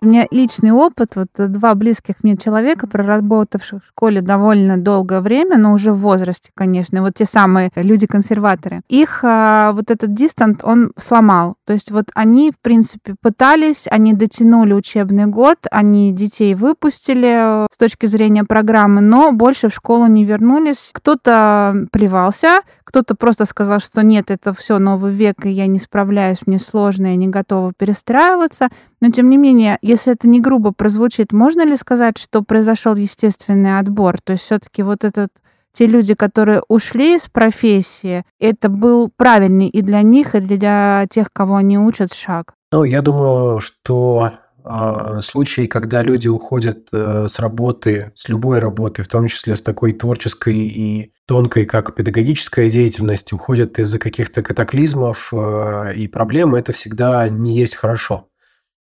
У 0.02 0.08
меня 0.08 0.28
личный 0.30 0.72
опыт, 0.72 1.16
вот 1.16 1.30
два 1.36 1.74
близких 1.74 2.16
мне 2.22 2.38
человека, 2.38 2.88
проработавших 2.88 3.84
в 3.84 3.88
школе 3.88 4.22
довольно 4.22 4.78
долгое 4.78 5.22
время, 5.22 5.58
но 5.58 5.74
уже 5.74 5.94
в 5.94 6.00
возрасте, 6.00 6.52
конечно, 6.54 7.02
вот 7.02 7.16
те 7.16 7.26
самые 7.26 7.72
люди-консерваторы. 7.76 8.82
Их 8.90 9.22
а, 9.24 9.72
вот 9.72 9.90
этот 9.92 10.14
дистант, 10.14 10.64
он 10.64 10.92
сломал. 10.98 11.56
То 11.66 11.74
есть 11.74 11.92
вот 11.92 12.06
они, 12.14 12.52
в 12.52 12.60
принципе, 12.60 13.16
пытались, 13.22 13.88
они 13.90 14.14
дотянули 14.14 14.74
учебный 14.74 15.26
год, 15.26 15.58
они 15.72 16.12
детей 16.12 16.56
выпустили 16.56 17.64
э, 17.64 17.68
с 17.72 17.78
точки 17.78 18.06
зрения 18.06 18.44
программы, 18.44 19.02
но 19.02 19.32
больше 19.32 19.70
в 19.70 19.74
школу 19.74 20.06
не 20.08 20.26
вернулись. 20.26 20.92
Кто-то 20.94 21.88
плевался, 21.92 22.62
кто-то 22.84 23.16
просто 23.16 23.46
сказал, 23.46 23.80
что 23.80 24.04
нет, 24.04 24.30
это 24.30 24.54
все 24.54 24.78
новый 24.78 25.12
век, 25.12 25.46
и 25.46 25.50
я 25.50 25.68
не 25.68 25.80
справляюсь, 25.80 26.46
мне 26.46 26.60
сложно, 26.60 27.08
я 27.08 27.16
не 27.16 27.28
готова 27.28 27.74
перестраиваться. 27.74 28.70
Но 29.02 29.12
тем 29.12 29.30
не 29.30 29.38
менее, 29.38 29.78
если 29.86 30.14
это 30.14 30.28
не 30.28 30.42
грубо 30.42 30.72
прозвучит, 30.72 31.32
можно 31.32 31.64
ли 31.64 31.78
сказать, 31.78 32.18
что 32.18 32.42
произошел 32.42 32.96
естественный 32.96 33.78
отбор? 33.78 34.20
То 34.24 34.34
есть 34.34 34.44
все-таки 34.44 34.82
вот 34.82 35.04
этот 35.04 35.30
те 35.74 35.88
люди, 35.88 36.16
которые 36.16 36.62
ушли 36.70 37.16
из 37.16 37.28
профессии, 37.28 38.24
это 38.40 38.70
был 38.70 39.12
правильный 39.16 39.68
и 39.68 39.82
для 39.82 40.02
них, 40.02 40.34
и 40.34 40.40
для 40.40 41.06
тех, 41.10 41.28
кого 41.32 41.58
они 41.58 41.78
учат 41.78 42.14
шаг? 42.14 42.54
Ну, 42.72 42.84
я 42.84 43.02
думаю, 43.02 43.60
что 43.60 44.32
э, 44.64 45.20
случаи, 45.22 45.68
когда 45.68 46.02
люди 46.02 46.30
уходят 46.30 46.88
э, 46.92 47.28
с 47.28 47.40
работы, 47.40 48.12
с 48.16 48.30
любой 48.30 48.60
работы, 48.60 49.04
в 49.04 49.08
том 49.08 49.28
числе 49.28 49.56
с 49.56 49.62
такой 49.62 49.92
творческой 49.94 50.56
и 50.56 51.12
тонкой, 51.28 51.66
как 51.66 51.94
педагогическая 51.94 52.70
деятельность, 52.70 53.34
уходят 53.34 53.78
из-за 53.78 54.00
каких-то 54.00 54.42
катаклизмов 54.42 55.32
э, 55.34 55.94
и 55.96 56.08
проблем, 56.08 56.56
это 56.56 56.72
всегда 56.72 57.28
не 57.30 57.56
есть 57.56 57.76
хорошо. 57.76 58.30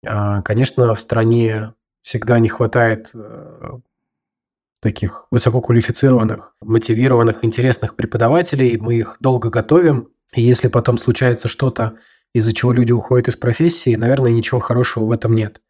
А, 0.06 0.42
конечно, 0.42 0.94
в 0.94 1.00
стране 1.00 1.74
всегда 2.02 2.38
не 2.38 2.48
хватает 2.48 3.10
э, 3.14 3.78
таких 4.80 5.26
высококвалифицированных, 5.30 6.54
мотивированных, 6.60 7.44
интересных 7.44 7.96
преподавателей. 7.96 8.76
Мы 8.78 8.96
их 8.96 9.16
долго 9.20 9.50
готовим. 9.50 10.08
И 10.34 10.42
если 10.42 10.68
потом 10.68 10.98
случается 10.98 11.48
что-то, 11.48 11.94
из-за 12.34 12.52
чего 12.52 12.72
люди 12.72 12.92
уходят 12.92 13.28
из 13.28 13.36
профессии, 13.36 13.94
наверное, 13.94 14.32
ничего 14.32 14.60
хорошего 14.60 15.04
в 15.04 15.12
этом 15.12 15.34
нет. 15.34 15.60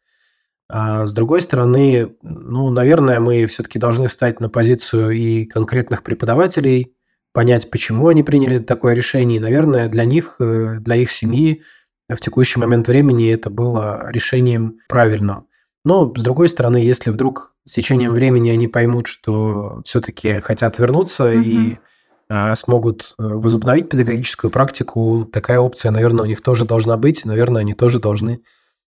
А 0.67 1.05
с 1.05 1.13
другой 1.13 1.41
стороны, 1.41 2.15
ну, 2.23 2.71
наверное, 2.71 3.19
мы 3.19 3.45
все-таки 3.45 3.77
должны 3.77 4.07
встать 4.07 4.39
на 4.39 4.49
позицию 4.49 5.11
и 5.11 5.45
конкретных 5.45 6.01
преподавателей, 6.01 6.95
понять, 7.31 7.69
почему 7.69 8.07
они 8.07 8.23
приняли 8.23 8.59
такое 8.59 8.95
решение. 8.95 9.37
И, 9.37 9.41
наверное, 9.41 9.89
для 9.89 10.05
них, 10.05 10.37
э, 10.39 10.77
для 10.79 10.95
их 10.95 11.11
семьи 11.11 11.61
в 12.09 12.19
текущий 12.19 12.59
момент 12.59 12.87
времени 12.87 13.31
это 13.31 13.49
было 13.49 14.09
решением 14.11 14.77
правильным. 14.87 15.47
Но, 15.83 16.11
с 16.15 16.21
другой 16.21 16.49
стороны, 16.49 16.77
если 16.77 17.11
вдруг 17.11 17.55
с 17.63 17.73
течением 17.73 18.11
времени 18.11 18.49
они 18.49 18.67
поймут, 18.67 19.07
что 19.07 19.81
все-таки 19.85 20.39
хотят 20.39 20.77
вернуться 20.79 21.31
mm-hmm. 21.31 21.43
и 21.43 21.79
а, 22.27 22.55
смогут 22.55 23.13
э, 23.17 23.23
возобновить 23.23 23.89
педагогическую 23.89 24.49
практику, 24.49 25.27
такая 25.31 25.59
опция, 25.59 25.91
наверное, 25.91 26.23
у 26.23 26.27
них 26.27 26.41
тоже 26.41 26.65
должна 26.65 26.97
быть. 26.97 27.25
Наверное, 27.25 27.61
они 27.61 27.73
тоже 27.73 27.99
должны 27.99 28.41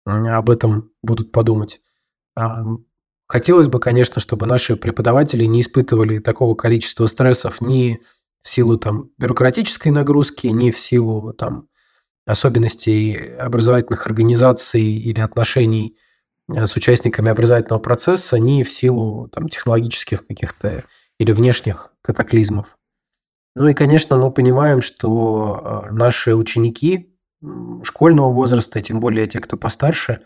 об 0.05 0.51
этом 0.51 0.91
будут 1.01 1.31
подумать. 1.31 1.81
А, 2.35 2.63
хотелось 3.27 3.67
бы, 3.67 3.79
конечно, 3.79 4.21
чтобы 4.21 4.45
наши 4.45 4.75
преподаватели 4.75 5.45
не 5.45 5.61
испытывали 5.61 6.19
такого 6.19 6.53
количества 6.53 7.07
стрессов 7.07 7.61
ни 7.61 7.99
в 8.43 8.49
силу 8.49 8.77
там, 8.77 9.09
бюрократической 9.17 9.89
нагрузки, 9.89 10.47
ни 10.47 10.69
в 10.69 10.79
силу 10.79 11.33
там, 11.33 11.67
особенностей 12.25 13.35
образовательных 13.37 14.07
организаций 14.07 14.81
или 14.81 15.19
отношений 15.19 15.97
э, 16.49 16.65
с 16.65 16.75
участниками 16.75 17.29
образовательного 17.29 17.79
процесса, 17.79 18.39
ни 18.39 18.63
в 18.63 18.71
силу 18.71 19.29
там, 19.29 19.47
технологических 19.47 20.25
каких-то 20.25 20.83
или 21.19 21.31
внешних 21.31 21.93
катаклизмов. 22.01 22.77
Ну 23.55 23.67
и, 23.67 23.73
конечно, 23.73 24.17
мы 24.17 24.31
понимаем, 24.31 24.81
что 24.81 25.85
э, 25.87 25.91
наши 25.91 26.35
ученики 26.35 27.11
школьного 27.83 28.31
возраста, 28.31 28.81
тем 28.81 28.99
более 28.99 29.27
те, 29.27 29.39
кто 29.39 29.55
постарше, 29.55 30.21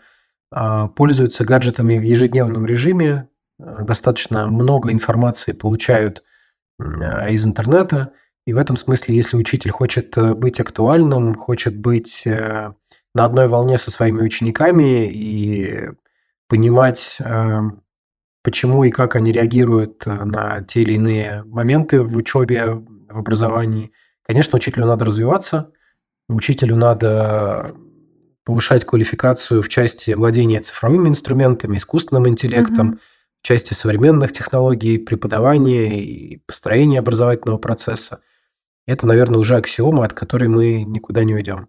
э, 0.52 0.88
пользуются 0.96 1.44
гаджетами 1.44 1.98
в 1.98 2.02
ежедневном 2.02 2.66
режиме, 2.66 3.28
достаточно 3.58 4.46
много 4.46 4.90
информации 4.90 5.52
получают 5.52 6.22
из 7.28 7.44
интернета, 7.44 8.14
и 8.50 8.52
в 8.52 8.56
этом 8.56 8.76
смысле, 8.76 9.14
если 9.14 9.36
учитель 9.36 9.70
хочет 9.70 10.18
э, 10.18 10.34
быть 10.34 10.58
актуальным, 10.58 11.36
хочет 11.36 11.78
быть 11.78 12.26
э, 12.26 12.72
на 13.14 13.24
одной 13.24 13.46
волне 13.46 13.78
со 13.78 13.92
своими 13.92 14.22
учениками 14.22 15.08
и 15.08 15.90
понимать, 16.48 17.18
э, 17.20 17.60
почему 18.42 18.82
и 18.82 18.90
как 18.90 19.14
они 19.14 19.30
реагируют 19.30 20.04
на 20.04 20.64
те 20.64 20.82
или 20.82 20.94
иные 20.94 21.44
моменты 21.46 22.02
в 22.02 22.16
учебе, 22.16 22.74
в 23.08 23.18
образовании, 23.18 23.92
конечно, 24.26 24.56
учителю 24.56 24.86
надо 24.86 25.04
развиваться, 25.04 25.70
учителю 26.28 26.74
надо 26.74 27.72
повышать 28.44 28.84
квалификацию 28.84 29.62
в 29.62 29.68
части 29.68 30.10
владения 30.10 30.58
цифровыми 30.58 31.08
инструментами, 31.08 31.76
искусственным 31.76 32.26
интеллектом, 32.26 32.94
mm-hmm. 32.94 32.98
в 33.42 33.46
части 33.46 33.74
современных 33.74 34.32
технологий, 34.32 34.98
преподавания 34.98 36.02
и 36.02 36.42
построения 36.46 36.98
образовательного 36.98 37.58
процесса. 37.58 38.22
Это, 38.86 39.06
наверное, 39.06 39.38
уже 39.38 39.56
аксиома, 39.56 40.04
от 40.04 40.14
которой 40.14 40.48
мы 40.48 40.82
никуда 40.82 41.24
не 41.24 41.34
уйдем. 41.34 41.68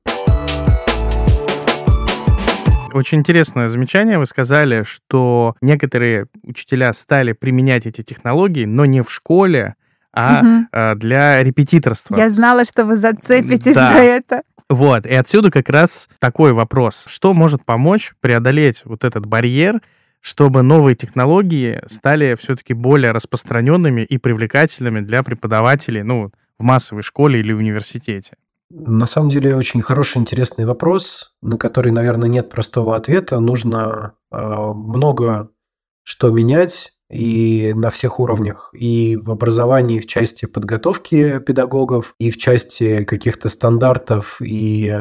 Очень 2.93 3.19
интересное 3.19 3.69
замечание. 3.69 4.17
Вы 4.17 4.25
сказали, 4.25 4.83
что 4.83 5.55
некоторые 5.61 6.27
учителя 6.43 6.91
стали 6.93 7.31
применять 7.31 7.85
эти 7.85 8.01
технологии, 8.01 8.65
но 8.65 8.85
не 8.85 9.01
в 9.01 9.09
школе, 9.09 9.75
а 10.13 10.41
угу. 10.41 10.99
для 10.99 11.41
репетиторства. 11.41 12.17
Я 12.17 12.29
знала, 12.29 12.65
что 12.65 12.85
вы 12.85 12.97
зацепитесь 12.97 13.75
да. 13.75 13.93
за 13.93 13.99
это. 13.99 14.43
Вот, 14.69 15.05
и 15.05 15.13
отсюда 15.13 15.51
как 15.51 15.69
раз 15.69 16.09
такой 16.19 16.53
вопрос. 16.53 17.05
Что 17.07 17.33
может 17.33 17.63
помочь 17.65 18.13
преодолеть 18.19 18.83
вот 18.85 19.03
этот 19.03 19.25
барьер, 19.25 19.81
чтобы 20.19 20.61
новые 20.61 20.95
технологии 20.95 21.81
стали 21.87 22.35
все-таки 22.35 22.73
более 22.73 23.11
распространенными 23.11 24.01
и 24.01 24.17
привлекательными 24.17 24.99
для 24.99 25.23
преподавателей, 25.23 26.03
ну, 26.03 26.31
в 26.61 26.63
массовой 26.63 27.03
школе 27.03 27.39
или 27.39 27.51
университете? 27.51 28.35
На 28.69 29.05
самом 29.05 29.29
деле 29.29 29.55
очень 29.55 29.81
хороший, 29.81 30.19
интересный 30.19 30.65
вопрос, 30.65 31.35
на 31.41 31.57
который, 31.57 31.91
наверное, 31.91 32.29
нет 32.29 32.49
простого 32.49 32.95
ответа. 32.95 33.39
Нужно 33.39 34.13
э, 34.31 34.37
много 34.37 35.49
что 36.03 36.31
менять 36.31 36.93
и 37.09 37.73
на 37.75 37.89
всех 37.89 38.19
уровнях. 38.19 38.73
И 38.73 39.17
в 39.17 39.31
образовании 39.31 39.99
в 39.99 40.07
части 40.07 40.45
подготовки 40.45 41.39
педагогов, 41.39 42.15
и 42.19 42.31
в 42.31 42.37
части 42.37 43.03
каких-то 43.03 43.49
стандартов 43.49 44.41
и 44.41 44.97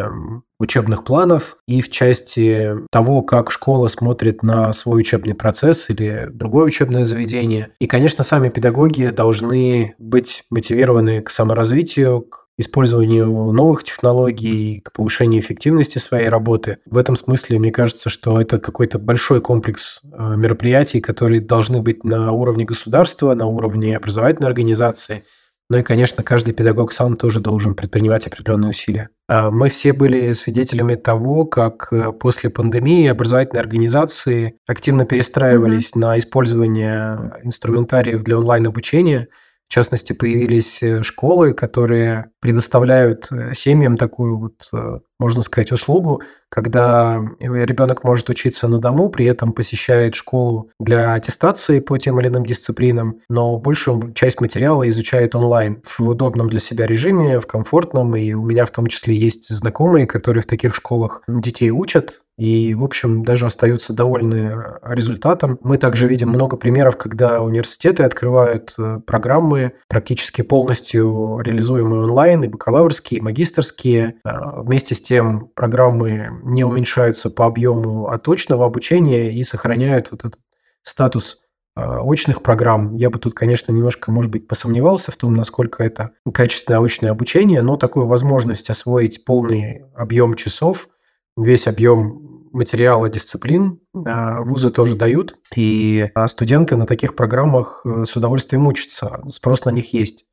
учебных 0.61 1.05
планов, 1.05 1.57
и 1.67 1.81
в 1.81 1.91
части 1.91 2.77
того, 2.93 3.23
как 3.23 3.51
школа 3.51 3.89
смотрит 3.89 4.43
на 4.43 4.73
свой 4.73 5.01
учебный 5.01 5.35
процесс 5.35 5.91
или 5.91 6.29
другое 6.33 6.67
учебное 6.67 7.05
заведение. 7.05 7.71
И, 7.81 7.87
конечно, 7.87 8.23
сами 8.23 8.51
педагоги 8.51 9.07
должны 9.07 9.95
быть 9.99 10.45
мотивированы 10.51 11.23
к 11.23 11.31
саморазвитию, 11.31 12.21
к 12.21 12.47
использованию 12.59 13.27
новых 13.27 13.85
технологий, 13.85 14.81
к 14.85 14.93
повышению 14.93 15.41
эффективности 15.41 15.97
своей 15.97 16.29
работы. 16.29 16.79
В 16.85 16.99
этом 16.99 17.17
смысле, 17.17 17.59
мне 17.59 17.73
кажется, 17.73 18.11
что 18.11 18.39
это 18.39 18.59
какой-то 18.59 18.99
большой 18.99 19.41
комплекс 19.41 20.03
э, 20.05 20.35
мероприятий, 20.37 21.01
которые 21.01 21.41
должны 21.41 21.81
быть 21.81 22.05
на 22.05 22.33
уровне 22.33 22.65
государства, 22.65 23.35
на 23.35 23.47
уровне 23.47 23.97
образовательной 23.97 24.49
организации. 24.49 25.25
Ну 25.71 25.79
и, 25.79 25.83
конечно, 25.83 26.23
каждый 26.23 26.53
педагог 26.53 26.93
сам 26.93 27.17
тоже 27.17 27.41
должен 27.41 27.75
предпринимать 27.75 28.27
определенные 28.27 28.71
усилия. 28.71 29.09
А 29.29 29.51
мы 29.51 29.71
все 29.71 29.93
были 29.93 30.33
свидетелями 30.33 30.97
того, 30.97 31.47
как 31.47 31.89
э, 31.93 32.13
после 32.13 32.51
пандемии 32.51 33.07
образовательные 33.07 33.61
организации 33.61 34.59
активно 34.69 35.07
перестраивались 35.07 35.93
mm-hmm. 35.95 36.01
на 36.01 36.19
использование 36.19 37.41
инструментариев 37.45 38.23
для 38.23 38.37
онлайн-обучения– 38.37 39.29
в 39.71 39.73
частности, 39.73 40.13
появились 40.13 40.83
э, 40.83 41.05
школы, 41.05 41.55
которые 41.55 42.33
предоставляют 42.41 43.29
э, 43.31 43.55
семьям 43.55 43.97
такую 43.97 44.39
вот, 44.39 44.69
э, 44.73 44.99
можно 45.19 45.43
сказать, 45.43 45.73
услугу, 45.73 46.23
когда 46.49 47.21
ребенок 47.39 48.03
может 48.03 48.29
учиться 48.29 48.67
на 48.67 48.79
дому, 48.79 49.09
при 49.09 49.27
этом 49.27 49.53
посещает 49.53 50.15
школу 50.15 50.71
для 50.81 51.15
аттестации 51.15 51.81
по 51.81 51.99
тем 51.99 52.19
или 52.19 52.29
иным 52.29 52.45
дисциплинам, 52.45 53.21
но 53.29 53.57
большую 53.59 54.13
часть 54.15 54.41
материала 54.41 54.89
изучает 54.89 55.35
онлайн 55.35 55.81
в 55.85 56.01
удобном 56.01 56.49
для 56.49 56.59
себя 56.59 56.87
режиме, 56.87 57.39
в 57.41 57.47
комфортном. 57.47 58.17
И 58.17 58.33
у 58.33 58.43
меня 58.43 58.65
в 58.67 58.71
том 58.71 58.89
числе 58.89 59.15
есть 59.15 59.49
знакомые, 59.49 60.07
которые 60.07 60.43
в 60.43 60.47
таких 60.47 60.75
школах 60.75 61.23
детей 61.29 61.71
учат, 61.71 62.23
и, 62.41 62.75
в 62.75 62.83
общем, 62.83 63.23
даже 63.23 63.45
остаются 63.45 63.93
довольны 63.93 64.57
результатом. 64.83 65.59
Мы 65.63 65.77
также 65.77 66.07
видим 66.09 66.31
много 66.31 66.57
примеров, 66.57 66.97
когда 66.97 67.43
университеты 67.43 68.03
открывают 68.03 68.73
э, 68.79 68.99
программы, 69.07 69.73
практически 69.89 70.41
полностью 70.41 71.41
реализуемые 71.41 72.05
онлайн, 72.05 72.30
и 72.45 72.49
бакалаврские, 72.49 73.19
и 73.19 73.23
магистрские. 73.23 74.17
А, 74.25 74.63
вместе 74.63 74.95
с 74.95 75.03
тем 75.03 75.49
программы 75.49 76.29
не 76.43 76.65
уменьшаются 76.65 77.31
по 77.31 77.47
объему 77.47 78.09
оточного 78.09 78.67
обучения 78.67 79.33
и 79.33 79.43
сохраняют 79.45 80.11
вот 80.11 80.25
этот 80.25 80.41
статус 80.83 81.43
а, 81.75 82.01
очных 82.03 82.43
программ. 82.43 82.95
Я 82.95 83.11
бы 83.11 83.19
тут, 83.19 83.35
конечно, 83.35 83.73
немножко, 83.73 84.11
может 84.11 84.31
быть, 84.31 84.49
посомневался 84.49 85.13
в 85.13 85.17
том, 85.17 85.35
насколько 85.35 85.83
это 85.83 86.13
качественное 86.33 86.81
очное 86.81 87.11
обучение, 87.11 87.63
но 87.63 87.77
такую 87.77 88.07
возможность 88.07 88.71
освоить 88.71 89.25
полный 89.25 89.85
объем 89.95 90.35
часов, 90.35 90.89
весь 91.37 91.67
объем 91.67 92.31
материала 92.53 93.09
дисциплин 93.09 93.81
а, 93.95 94.41
вузы 94.43 94.71
тоже 94.71 94.97
дают, 94.97 95.37
и 95.55 96.11
а, 96.15 96.29
студенты 96.29 96.77
на 96.77 96.87
таких 96.87 97.15
программах 97.15 97.83
э, 97.85 98.05
с 98.05 98.17
удовольствием 98.17 98.67
учатся, 98.67 99.23
спрос 99.29 99.65
на 99.65 99.71
них 99.71 99.93
есть. 99.93 100.27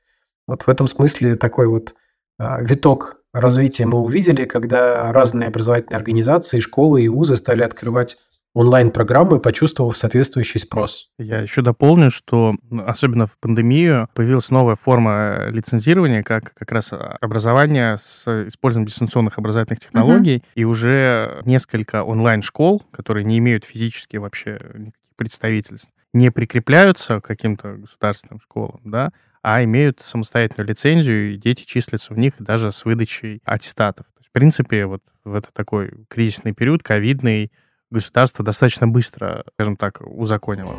Вот 0.47 0.63
в 0.63 0.69
этом 0.69 0.87
смысле 0.87 1.35
такой 1.35 1.67
вот 1.67 1.93
а, 2.39 2.61
виток 2.61 3.17
развития 3.33 3.85
мы 3.85 3.99
увидели, 3.99 4.45
когда 4.45 5.11
разные 5.11 5.47
образовательные 5.49 5.97
организации, 5.97 6.59
школы 6.59 7.03
и 7.03 7.07
вузы 7.07 7.35
стали 7.37 7.63
открывать 7.63 8.17
онлайн-программы, 8.53 9.39
почувствовав 9.39 9.95
соответствующий 9.95 10.59
спрос. 10.59 11.09
Я 11.19 11.41
еще 11.41 11.61
дополню, 11.61 12.09
что 12.09 12.55
особенно 12.85 13.27
в 13.27 13.37
пандемию 13.37 14.09
появилась 14.15 14.49
новая 14.49 14.75
форма 14.75 15.49
лицензирования, 15.49 16.23
как 16.23 16.55
как 16.55 16.71
раз 16.71 16.91
образование 17.21 17.97
с 17.97 18.47
использованием 18.47 18.87
дистанционных 18.87 19.37
образовательных 19.37 19.81
технологий, 19.81 20.37
uh-huh. 20.37 20.51
и 20.55 20.63
уже 20.63 21.41
несколько 21.45 22.03
онлайн-школ, 22.03 22.81
которые 22.91 23.25
не 23.25 23.37
имеют 23.37 23.63
физически 23.63 24.17
вообще 24.17 24.59
никаких 24.73 25.15
представительств, 25.15 25.93
не 26.13 26.31
прикрепляются 26.31 27.21
к 27.21 27.25
каким-то 27.25 27.73
государственным 27.75 28.39
школам, 28.39 28.81
да, 28.85 29.11
а 29.49 29.63
имеют 29.63 30.01
самостоятельную 30.01 30.67
лицензию, 30.67 31.33
и 31.33 31.37
дети 31.37 31.63
числятся 31.63 32.13
в 32.13 32.17
них 32.17 32.33
даже 32.37 32.73
с 32.73 32.83
выдачей 32.83 33.39
аттестатов. 33.45 34.05
То 34.07 34.19
есть, 34.19 34.27
в 34.27 34.31
принципе, 34.33 34.85
вот 34.85 35.01
в 35.23 35.33
этот 35.33 35.53
такой 35.53 36.05
кризисный 36.09 36.51
период, 36.51 36.83
ковидный, 36.83 37.53
государство 37.89 38.43
достаточно 38.43 38.89
быстро, 38.89 39.45
скажем 39.53 39.77
так, 39.77 40.01
узаконило. 40.01 40.75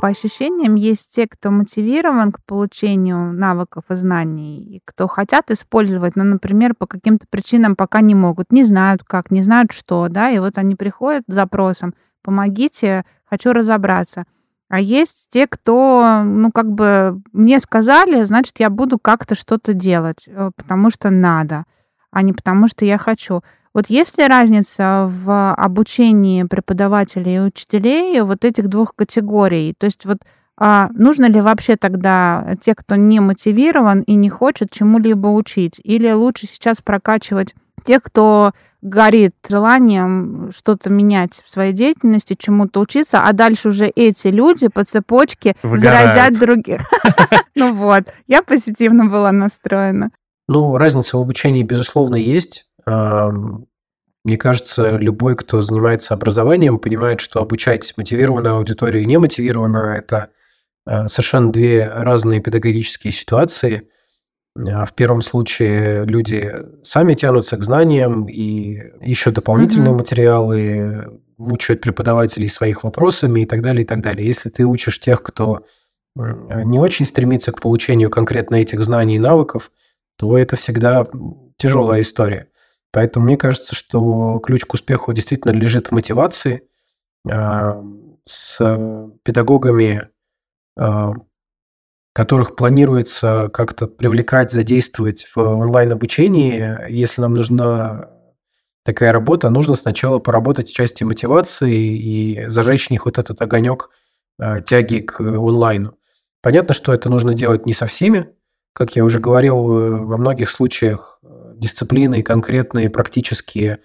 По 0.00 0.08
ощущениям, 0.08 0.74
есть 0.74 1.14
те, 1.14 1.28
кто 1.28 1.50
мотивирован 1.50 2.32
к 2.32 2.42
получению 2.46 3.34
навыков 3.34 3.84
и 3.90 3.94
знаний, 3.94 4.76
и 4.76 4.80
кто 4.86 5.06
хотят 5.06 5.50
использовать, 5.50 6.16
но, 6.16 6.24
например, 6.24 6.72
по 6.72 6.86
каким-то 6.86 7.26
причинам 7.28 7.76
пока 7.76 8.00
не 8.00 8.14
могут, 8.14 8.52
не 8.52 8.64
знают 8.64 9.04
как, 9.04 9.30
не 9.30 9.42
знают 9.42 9.72
что, 9.72 10.08
да, 10.08 10.30
и 10.30 10.38
вот 10.38 10.56
они 10.56 10.76
приходят 10.76 11.24
с 11.26 11.34
запросом 11.34 11.92
«помогите, 12.22 13.04
хочу 13.26 13.52
разобраться». 13.52 14.24
А 14.68 14.80
есть 14.80 15.28
те, 15.30 15.46
кто, 15.46 16.22
ну, 16.24 16.50
как 16.50 16.72
бы 16.72 17.20
мне 17.32 17.60
сказали, 17.60 18.24
значит, 18.24 18.58
я 18.60 18.70
буду 18.70 18.98
как-то 18.98 19.34
что-то 19.34 19.74
делать, 19.74 20.24
э, 20.26 20.50
потому 20.56 20.90
что 20.90 21.10
надо, 21.10 21.64
а 22.10 22.22
не 22.22 22.32
потому 22.32 22.68
что 22.68 22.84
я 22.84 22.98
хочу. 22.98 23.42
Вот 23.74 23.86
есть 23.88 24.18
ли 24.18 24.26
разница 24.26 25.06
в 25.10 25.54
обучении 25.54 26.44
преподавателей 26.44 27.36
и 27.36 27.40
учителей 27.40 28.20
вот 28.22 28.44
этих 28.44 28.68
двух 28.68 28.94
категорий? 28.94 29.74
То 29.76 29.86
есть 29.86 30.06
вот 30.06 30.18
а 30.58 30.88
нужно 30.94 31.26
ли 31.26 31.40
вообще 31.40 31.76
тогда 31.76 32.56
те, 32.60 32.74
кто 32.74 32.94
не 32.96 33.20
мотивирован 33.20 34.02
и 34.02 34.14
не 34.14 34.30
хочет 34.30 34.70
чему-либо 34.70 35.28
учить? 35.28 35.80
Или 35.82 36.10
лучше 36.12 36.46
сейчас 36.46 36.80
прокачивать 36.80 37.54
тех, 37.84 38.02
кто 38.02 38.52
горит 38.82 39.34
желанием 39.48 40.50
что-то 40.52 40.90
менять 40.90 41.42
в 41.44 41.50
своей 41.50 41.72
деятельности, 41.72 42.34
чему-то 42.38 42.80
учиться, 42.80 43.20
а 43.20 43.32
дальше 43.32 43.68
уже 43.68 43.86
эти 43.86 44.28
люди 44.28 44.68
по 44.68 44.84
цепочке 44.84 45.54
Выгорают. 45.62 46.10
заразят 46.10 46.38
других. 46.38 46.80
Ну 47.56 47.72
вот, 47.72 48.12
я 48.26 48.42
позитивно 48.42 49.04
была 49.04 49.30
настроена. 49.30 50.10
Ну, 50.48 50.76
разница 50.76 51.16
в 51.16 51.20
обучении, 51.20 51.62
безусловно, 51.62 52.16
есть. 52.16 52.66
Мне 52.84 54.36
кажется, 54.36 54.96
любой, 54.96 55.36
кто 55.36 55.60
занимается 55.60 56.14
образованием, 56.14 56.80
понимает, 56.80 57.20
что 57.20 57.40
обучать 57.40 57.94
мотивированную 57.96 58.56
аудиторию 58.56 59.04
и 59.04 59.06
немотивированную– 59.06 59.94
это 59.96 60.30
совершенно 60.86 61.52
две 61.52 61.88
разные 61.88 62.40
педагогические 62.40 63.12
ситуации. 63.12 63.88
А, 64.56 64.86
в 64.86 64.92
первом 64.94 65.22
случае 65.22 66.04
люди 66.04 66.52
сами 66.82 67.14
тянутся 67.14 67.56
к 67.56 67.64
знаниям 67.64 68.26
и 68.28 68.80
ищут 69.00 69.34
дополнительные 69.34 69.92
mm-hmm. 69.92 69.98
материалы, 69.98 71.20
мучают 71.36 71.80
преподавателей 71.80 72.48
своих 72.48 72.84
вопросами 72.84 73.40
и 73.40 73.46
так 73.46 73.62
далее, 73.62 73.82
и 73.82 73.86
так 73.86 74.00
далее. 74.00 74.26
Если 74.26 74.50
ты 74.50 74.64
учишь 74.64 75.00
тех, 75.00 75.22
кто 75.22 75.64
не 76.16 76.78
очень 76.78 77.06
стремится 77.06 77.50
к 77.50 77.60
получению 77.60 78.08
конкретно 78.08 78.56
этих 78.56 78.84
знаний 78.84 79.16
и 79.16 79.20
навыков, 79.20 79.72
то 80.16 80.38
это 80.38 80.54
всегда 80.54 81.08
тяжелая 81.56 82.02
история. 82.02 82.48
Поэтому 82.92 83.26
мне 83.26 83.36
кажется, 83.36 83.74
что 83.74 84.38
ключ 84.38 84.64
к 84.64 84.74
успеху 84.74 85.12
действительно 85.12 85.50
лежит 85.50 85.88
в 85.88 85.92
мотивации. 85.92 86.62
С 88.26 88.58
педагогами, 89.24 90.08
которых 92.12 92.56
планируется 92.56 93.50
как-то 93.52 93.86
привлекать, 93.86 94.50
задействовать 94.50 95.26
в 95.34 95.38
онлайн-обучении, 95.38 96.90
если 96.90 97.20
нам 97.20 97.34
нужна 97.34 98.10
такая 98.84 99.12
работа, 99.12 99.50
нужно 99.50 99.74
сначала 99.74 100.18
поработать 100.18 100.68
в 100.68 100.74
части 100.74 101.02
мотивации 101.04 101.74
и 101.74 102.48
зажечь 102.48 102.88
в 102.88 102.90
них 102.90 103.06
вот 103.06 103.18
этот 103.18 103.40
огонек 103.40 103.90
а, 104.38 104.60
тяги 104.60 105.00
к 105.00 105.20
онлайну. 105.20 105.96
Понятно, 106.42 106.74
что 106.74 106.92
это 106.92 107.08
нужно 107.08 107.34
делать 107.34 107.66
не 107.66 107.72
со 107.72 107.86
всеми. 107.86 108.28
Как 108.74 108.94
я 108.96 109.04
уже 109.04 109.18
говорил, 109.20 110.04
во 110.04 110.18
многих 110.18 110.50
случаях 110.50 111.20
дисциплины 111.56 112.22
конкретные, 112.22 112.90
практические, 112.90 113.80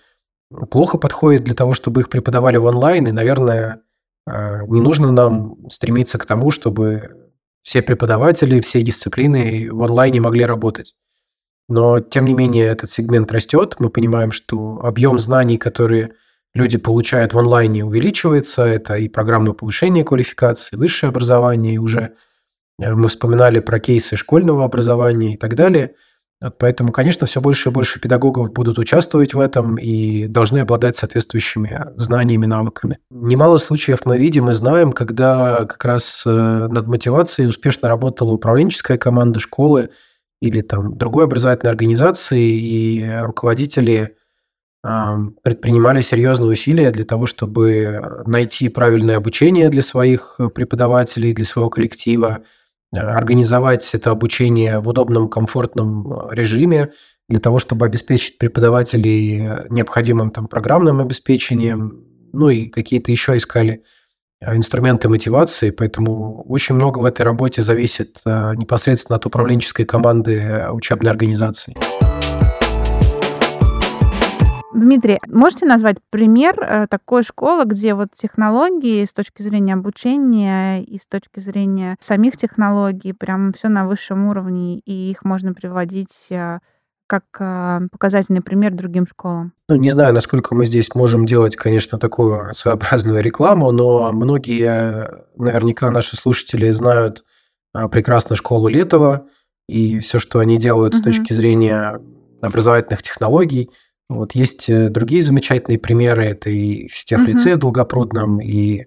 плохо 0.69 0.97
подходят 0.97 1.43
для 1.43 1.55
того, 1.55 1.73
чтобы 1.73 2.01
их 2.01 2.09
преподавали 2.09 2.57
в 2.57 2.65
онлайн. 2.65 3.07
И, 3.07 3.11
наверное, 3.11 3.75
э, 3.75 3.79
не 4.67 4.81
нужно 4.81 5.11
нам 5.11 5.69
стремиться 5.69 6.17
к 6.17 6.25
тому, 6.25 6.51
чтобы 6.51 7.31
все 7.63 7.81
преподаватели, 7.81 8.59
все 8.59 8.81
дисциплины 8.83 9.69
в 9.71 9.83
онлайне 9.83 10.21
могли 10.21 10.45
работать. 10.45 10.95
Но, 11.67 11.99
тем 11.99 12.25
не 12.25 12.33
менее, 12.33 12.65
этот 12.65 12.89
сегмент 12.89 13.31
растет. 13.31 13.75
Мы 13.79 13.89
понимаем, 13.89 14.31
что 14.31 14.79
объем 14.81 15.19
знаний, 15.19 15.57
которые 15.57 16.13
люди 16.53 16.77
получают 16.77 17.33
в 17.33 17.39
онлайне, 17.39 17.85
увеличивается. 17.85 18.65
Это 18.65 18.95
и 18.95 19.07
программное 19.07 19.53
повышение 19.53 20.03
квалификации, 20.03 20.77
высшее 20.77 21.09
образование, 21.09 21.75
и 21.75 21.77
уже 21.77 22.13
э, 22.81 22.93
мы 22.95 23.07
вспоминали 23.09 23.59
про 23.59 23.79
кейсы 23.79 24.15
школьного 24.15 24.65
образования 24.65 25.33
и 25.33 25.37
так 25.37 25.55
далее– 25.55 25.95
Поэтому, 26.57 26.93
конечно, 26.93 27.27
все 27.27 27.41
больше 27.41 27.69
и 27.69 27.71
больше 27.71 27.99
педагогов 27.99 28.53
будут 28.53 28.79
участвовать 28.79 29.33
в 29.33 29.39
этом 29.39 29.75
и 29.75 30.25
должны 30.27 30.59
обладать 30.59 30.95
соответствующими 30.95 31.87
знаниями, 31.97 32.45
навыками. 32.45 32.99
Немало 33.11 33.57
случаев 33.57 34.05
мы 34.05 34.17
видим 34.17 34.49
и 34.49 34.53
знаем, 34.53 34.93
когда 34.93 35.65
как 35.65 35.83
раз 35.83 36.23
э, 36.25 36.29
над 36.31 36.87
мотивацией 36.87 37.49
успешно 37.49 37.89
работала 37.89 38.31
управленческая 38.31 38.97
команда 38.97 39.41
школы 39.41 39.89
или 40.41 40.61
там 40.61 40.97
другой 40.97 41.25
образовательной 41.25 41.71
организации, 41.71 42.57
и 42.57 43.05
руководители 43.21 44.15
предпринимали 44.81 45.99
серьезные 45.99 46.51
усилия 46.51 46.91
для 46.91 47.03
того, 47.03 47.25
чтобы 47.25 48.23
найти 48.25 48.69
правильное 48.69 49.17
обучение 49.17 49.67
для 49.67 49.81
своих 49.81 50.39
преподавателей, 50.55 51.33
для 51.33 51.43
своего 51.43 51.69
коллектива, 51.69 52.43
организовать 52.91 53.89
это 53.93 54.11
обучение 54.11 54.79
в 54.79 54.87
удобном, 54.87 55.29
комфортном 55.29 56.29
режиме, 56.31 56.91
для 57.27 57.39
того, 57.39 57.59
чтобы 57.59 57.85
обеспечить 57.85 58.39
преподавателей 58.39 59.67
необходимым 59.69 60.31
там 60.31 60.47
программным 60.47 60.99
обеспечением, 60.99 62.03
ну 62.33 62.49
и 62.49 62.65
какие-то 62.65 63.11
еще 63.11 63.37
искали 63.37 63.83
инструменты 64.41 65.09
мотивации, 65.09 65.69
поэтому 65.69 66.43
очень 66.47 66.75
много 66.75 66.99
в 66.99 67.05
этой 67.05 67.21
работе 67.21 67.61
зависит 67.61 68.21
непосредственно 68.25 69.17
от 69.17 69.25
управленческой 69.25 69.85
команды 69.85 70.65
учебной 70.71 71.11
организации. 71.11 71.75
Дмитрий, 74.79 75.19
можете 75.27 75.65
назвать 75.65 75.97
пример 76.09 76.59
э, 76.59 76.87
такой 76.87 77.23
школы, 77.23 77.65
где 77.65 77.93
вот 77.93 78.09
технологии 78.13 79.05
с 79.05 79.13
точки 79.13 79.41
зрения 79.41 79.73
обучения 79.73 80.81
и 80.83 80.97
с 80.97 81.05
точки 81.05 81.39
зрения 81.39 81.97
самих 81.99 82.37
технологий 82.37 83.13
прям 83.13 83.53
все 83.53 83.67
на 83.67 83.87
высшем 83.87 84.27
уровне, 84.27 84.79
и 84.79 85.11
их 85.11 85.23
можно 85.23 85.53
приводить 85.53 86.31
э, 86.31 86.59
как 87.07 87.23
э, 87.39 87.87
показательный 87.91 88.41
пример 88.41 88.73
другим 88.73 89.05
школам? 89.05 89.53
Ну, 89.67 89.75
не 89.75 89.89
знаю, 89.89 90.13
насколько 90.13 90.55
мы 90.55 90.65
здесь 90.65 90.93
можем 90.95 91.25
делать, 91.25 91.55
конечно, 91.55 91.99
такую 91.99 92.53
своеобразную 92.53 93.21
рекламу, 93.21 93.71
но 93.71 94.11
многие, 94.11 95.25
наверняка 95.35 95.91
наши 95.91 96.15
слушатели 96.15 96.71
знают 96.71 97.23
прекрасно 97.91 98.35
школу 98.35 98.67
Летова 98.67 99.27
и 99.67 99.99
все, 99.99 100.19
что 100.19 100.39
они 100.39 100.57
делают 100.57 100.95
угу. 100.95 101.01
с 101.01 101.03
точки 101.03 101.33
зрения 101.33 101.99
образовательных 102.41 103.03
технологий– 103.03 103.69
вот 104.09 104.33
есть 104.33 104.69
э, 104.69 104.89
другие 104.89 105.21
замечательные 105.21 105.77
примеры. 105.77 106.25
Это 106.25 106.49
и 106.49 106.87
физтехлицей 106.87 107.53
угу. 107.53 107.57
в 107.57 107.61
Долгопрудном, 107.61 108.41
и 108.41 108.85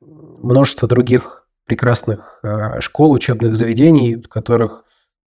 множество 0.00 0.88
других 0.88 1.46
прекрасных 1.66 2.38
э, 2.42 2.80
школ, 2.80 3.12
учебных 3.12 3.56
заведений, 3.56 4.16
в 4.16 4.28
которых 4.28 4.84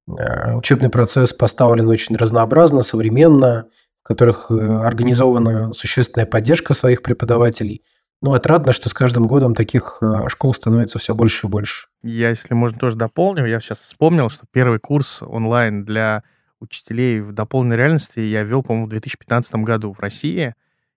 э, 0.08 0.56
учебный 0.56 0.90
процесс 0.90 1.34
поставлен 1.34 1.90
очень 1.90 2.16
разнообразно, 2.16 2.82
современно, 2.82 3.68
в 4.04 4.08
которых 4.08 4.52
организована 4.52 5.74
существенная 5.74 6.28
поддержка 6.28 6.74
своих 6.74 7.02
преподавателей. 7.02 7.84
Ну, 8.22 8.34
отрадно, 8.34 8.72
что 8.72 8.88
с 8.88 8.94
каждым 8.94 9.28
годом 9.28 9.56
таких 9.56 10.02
школ 10.28 10.54
становится 10.54 11.00
все 11.00 11.14
больше 11.14 11.48
и 11.48 11.50
больше. 11.50 11.88
Я, 12.04 12.30
если 12.30 12.54
можно, 12.54 12.80
тоже 12.80 12.98
дополню. 12.98 13.46
Я 13.46 13.60
сейчас 13.60 13.82
вспомнил, 13.82 14.30
что 14.30 14.46
первый 14.52 14.80
курс 14.80 15.22
онлайн 15.22 15.84
для 15.84 16.24
учителей 16.60 17.22
в 17.22 17.32
дополненной 17.32 17.78
реальности 17.78 18.20
я 18.20 18.44
вел, 18.44 18.64
по-моему, 18.64 18.88
в 18.88 18.90
2015 18.90 19.56
году 19.56 19.94
в 19.94 20.00
России. 20.00 20.54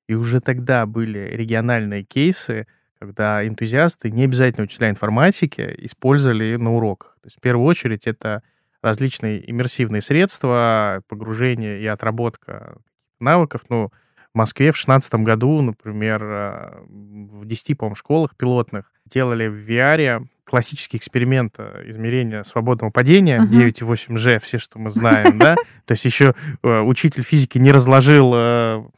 И 0.08 0.14
уже 0.14 0.40
тогда 0.40 0.86
были 0.86 1.18
региональные 1.18 2.02
кейсы, 2.02 2.66
когда 2.98 3.46
энтузиасты, 3.46 4.10
не 4.10 4.24
обязательно 4.24 4.64
учителя 4.64 4.90
информатики, 4.90 5.74
использовали 5.78 6.56
на 6.56 6.74
уроках. 6.74 7.16
То 7.22 7.26
есть 7.26 7.36
в 7.38 7.40
первую 7.40 7.66
очередь 7.66 8.06
это 8.06 8.42
различные 8.82 9.48
иммерсивные 9.50 10.00
средства, 10.00 11.02
погружение 11.08 11.80
и 11.80 11.86
отработка 11.86 12.78
навыков. 13.20 13.62
Ну, 13.68 13.90
Москве 14.38 14.70
в 14.70 14.74
2016 14.74 15.14
году, 15.16 15.60
например, 15.60 16.22
э, 16.22 16.80
в 16.88 17.44
10, 17.44 17.76
по-моему, 17.76 17.96
школах 17.96 18.36
пилотных 18.36 18.92
делали 19.04 19.48
в 19.48 19.68
VR 19.68 20.24
классический 20.44 20.96
эксперимент 20.96 21.54
э, 21.58 21.84
измерения 21.86 22.42
свободного 22.44 22.90
падения, 22.90 23.40
uh-huh. 23.40 23.72
9,8G, 23.74 24.38
все, 24.38 24.58
что 24.58 24.78
мы 24.78 24.90
знаем, 24.90 25.38
да, 25.38 25.56
то 25.84 25.92
есть 25.92 26.04
еще 26.04 26.34
э, 26.62 26.80
учитель 26.80 27.22
физики 27.22 27.58
не 27.58 27.72
разложил 27.72 28.28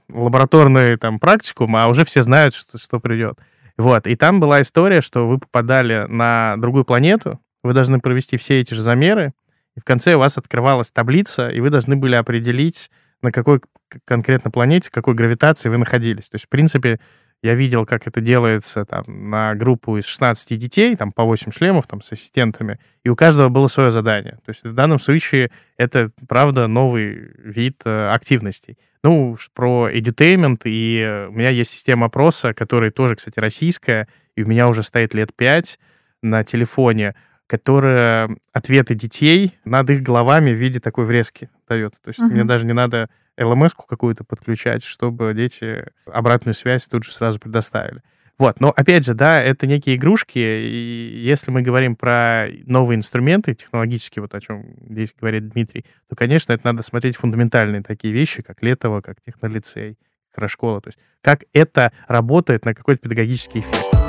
лабораторную 0.09 0.99
там 0.99 1.19
практику, 1.19 1.69
а 1.75 1.89
уже 1.89 2.05
все 2.05 2.23
знают, 2.23 2.55
что, 2.55 2.79
что 2.79 3.01
придет. 3.01 3.39
Вот, 3.79 4.07
и 4.07 4.15
там 4.15 4.41
была 4.41 4.61
история, 4.61 5.01
что 5.01 5.27
вы 5.27 5.39
попадали 5.39 6.07
на 6.09 6.57
другую 6.59 6.85
планету, 6.85 7.41
вы 7.63 7.73
должны 7.73 7.99
провести 7.99 8.37
все 8.37 8.61
эти 8.61 8.75
же 8.75 8.83
замеры, 8.83 9.33
и 9.77 9.81
в 9.81 9.85
конце 9.85 10.15
у 10.15 10.19
вас 10.19 10.39
открывалась 10.39 10.91
таблица, 10.91 11.49
и 11.49 11.61
вы 11.61 11.71
должны 11.71 11.97
были 11.97 12.15
определить, 12.15 12.91
на 13.23 13.33
какой 13.33 13.61
конкретно 14.05 14.51
планете, 14.51 14.91
какой 14.91 15.15
гравитации 15.15 15.69
вы 15.69 15.79
находились. 15.79 16.31
То 16.31 16.37
есть, 16.37 16.47
в 16.47 16.49
принципе, 16.49 17.01
я 17.43 17.55
видел, 17.55 17.87
как 17.87 18.07
это 18.07 18.21
делается 18.21 18.85
там, 18.85 19.05
на 19.07 19.55
группу 19.55 19.97
из 19.97 20.05
16 20.05 20.59
детей, 20.59 20.95
там 20.95 21.11
по 21.11 21.25
8 21.25 21.51
шлемов 21.51 21.87
там, 21.87 22.03
с 22.03 22.13
ассистентами, 22.13 22.79
и 23.03 23.09
у 23.09 23.17
каждого 23.17 23.49
было 23.49 23.67
свое 23.67 23.91
задание. 23.91 24.35
То 24.45 24.49
есть 24.51 24.65
в 24.65 24.73
данном 24.75 24.99
случае 24.99 25.51
это, 25.79 26.11
правда, 26.29 26.67
новый 26.67 27.33
вид 27.39 27.81
э, 27.85 28.09
активностей. 28.09 28.77
Ну, 29.03 29.37
про 29.55 29.89
edutainment, 29.91 30.61
и 30.65 31.29
у 31.29 31.33
меня 31.33 31.49
есть 31.49 31.71
система 31.71 32.07
опроса, 32.07 32.53
которая 32.53 32.91
тоже, 32.91 33.17
кстати, 33.17 33.41
российская, 33.41 34.07
и 34.37 34.43
у 34.43 34.47
меня 34.47 34.69
уже 34.69 34.83
стоит 34.83 35.15
лет 35.15 35.35
5 35.35 35.79
на 36.23 36.45
телефоне, 36.45 37.15
которая 37.47 38.29
ответы 38.53 38.95
детей 38.95 39.55
над 39.65 39.89
их 39.89 40.03
головами 40.03 40.53
в 40.53 40.59
виде 40.59 40.79
такой 40.79 41.07
врезки 41.07 41.49
дает. 41.71 41.95
То 42.03 42.09
есть 42.09 42.21
uh-huh. 42.21 42.27
мне 42.27 42.45
даже 42.45 42.67
не 42.67 42.73
надо 42.73 43.09
LMS-ку 43.39 43.87
какую-то 43.87 44.25
подключать, 44.25 44.85
чтобы 44.85 45.33
дети 45.35 45.87
обратную 46.07 46.55
связь 46.55 46.87
тут 46.87 47.05
же 47.05 47.13
сразу 47.13 47.39
предоставили. 47.39 48.03
Вот, 48.39 48.59
но 48.59 48.73
опять 48.75 49.05
же, 49.05 49.13
да, 49.13 49.43
это 49.43 49.67
некие 49.67 49.97
игрушки, 49.97 50.39
и 50.39 51.23
если 51.23 51.51
мы 51.51 51.61
говорим 51.61 51.95
про 51.95 52.47
новые 52.65 52.97
инструменты 52.97 53.55
технологические, 53.55 54.23
вот 54.23 54.35
о 54.35 54.41
чем 54.41 54.65
здесь 54.89 55.15
говорит 55.19 55.51
Дмитрий, 55.51 55.85
то, 56.09 56.17
конечно, 56.17 56.55
это 56.55 56.67
надо 56.67 56.83
смотреть 56.83 57.17
фундаментальные 57.17 57.83
такие 57.83 58.15
вещи, 58.15 58.41
как 58.41 58.63
Летово, 58.63 59.03
как 59.03 59.21
технолицей, 59.21 59.99
как 60.35 60.49
школа, 60.49 60.81
то 60.81 60.89
есть 60.89 60.99
как 61.21 61.45
это 61.53 61.93
работает 62.09 62.65
на 62.65 62.75
какой-то 62.75 63.03
педагогический 63.03 63.61
эффект. 63.61 64.00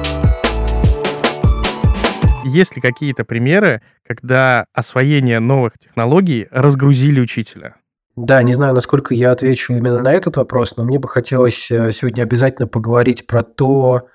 Есть 2.43 2.75
ли 2.75 2.81
какие-то 2.81 3.23
примеры, 3.23 3.81
когда 4.05 4.65
освоение 4.73 5.39
новых 5.39 5.77
технологий 5.77 6.47
разгрузили 6.51 7.19
учителя? 7.19 7.75
Да, 8.15 8.43
не 8.43 8.53
знаю, 8.53 8.73
насколько 8.73 9.13
я 9.13 9.31
отвечу 9.31 9.73
именно 9.73 9.99
на 9.99 10.11
этот 10.11 10.37
вопрос, 10.37 10.75
но 10.75 10.83
мне 10.83 10.99
бы 10.99 11.07
хотелось 11.07 11.71
э, 11.71 11.91
сегодня 11.91 12.23
обязательно 12.23 12.67
поговорить 12.67 13.25
про 13.25 13.41
то, 13.41 14.07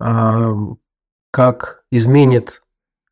а, 0.00 0.52
как 1.30 1.84
изменит 1.90 2.62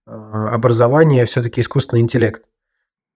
а, 0.06 0.48
образование 0.48 1.24
все-таки 1.24 1.60
искусственный 1.60 2.02
интеллект. 2.02 2.44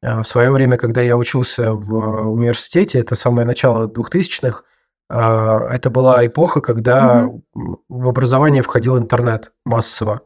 А, 0.02 0.22
в 0.22 0.28
свое 0.28 0.50
время, 0.50 0.76
когда 0.76 1.00
я 1.00 1.16
учился 1.16 1.72
в 1.72 2.30
университете, 2.30 3.00
это 3.00 3.14
самое 3.14 3.46
начало 3.46 3.88
2000-х, 3.88 4.62
это 5.11 5.88
была 5.88 6.26
эпоха, 6.26 6.61
когда 6.61 7.26
угу. 7.26 7.82
в 7.88 8.08
образование 8.08 8.62
входил 8.62 8.98
интернет 8.98 9.54
массово. 9.64 10.20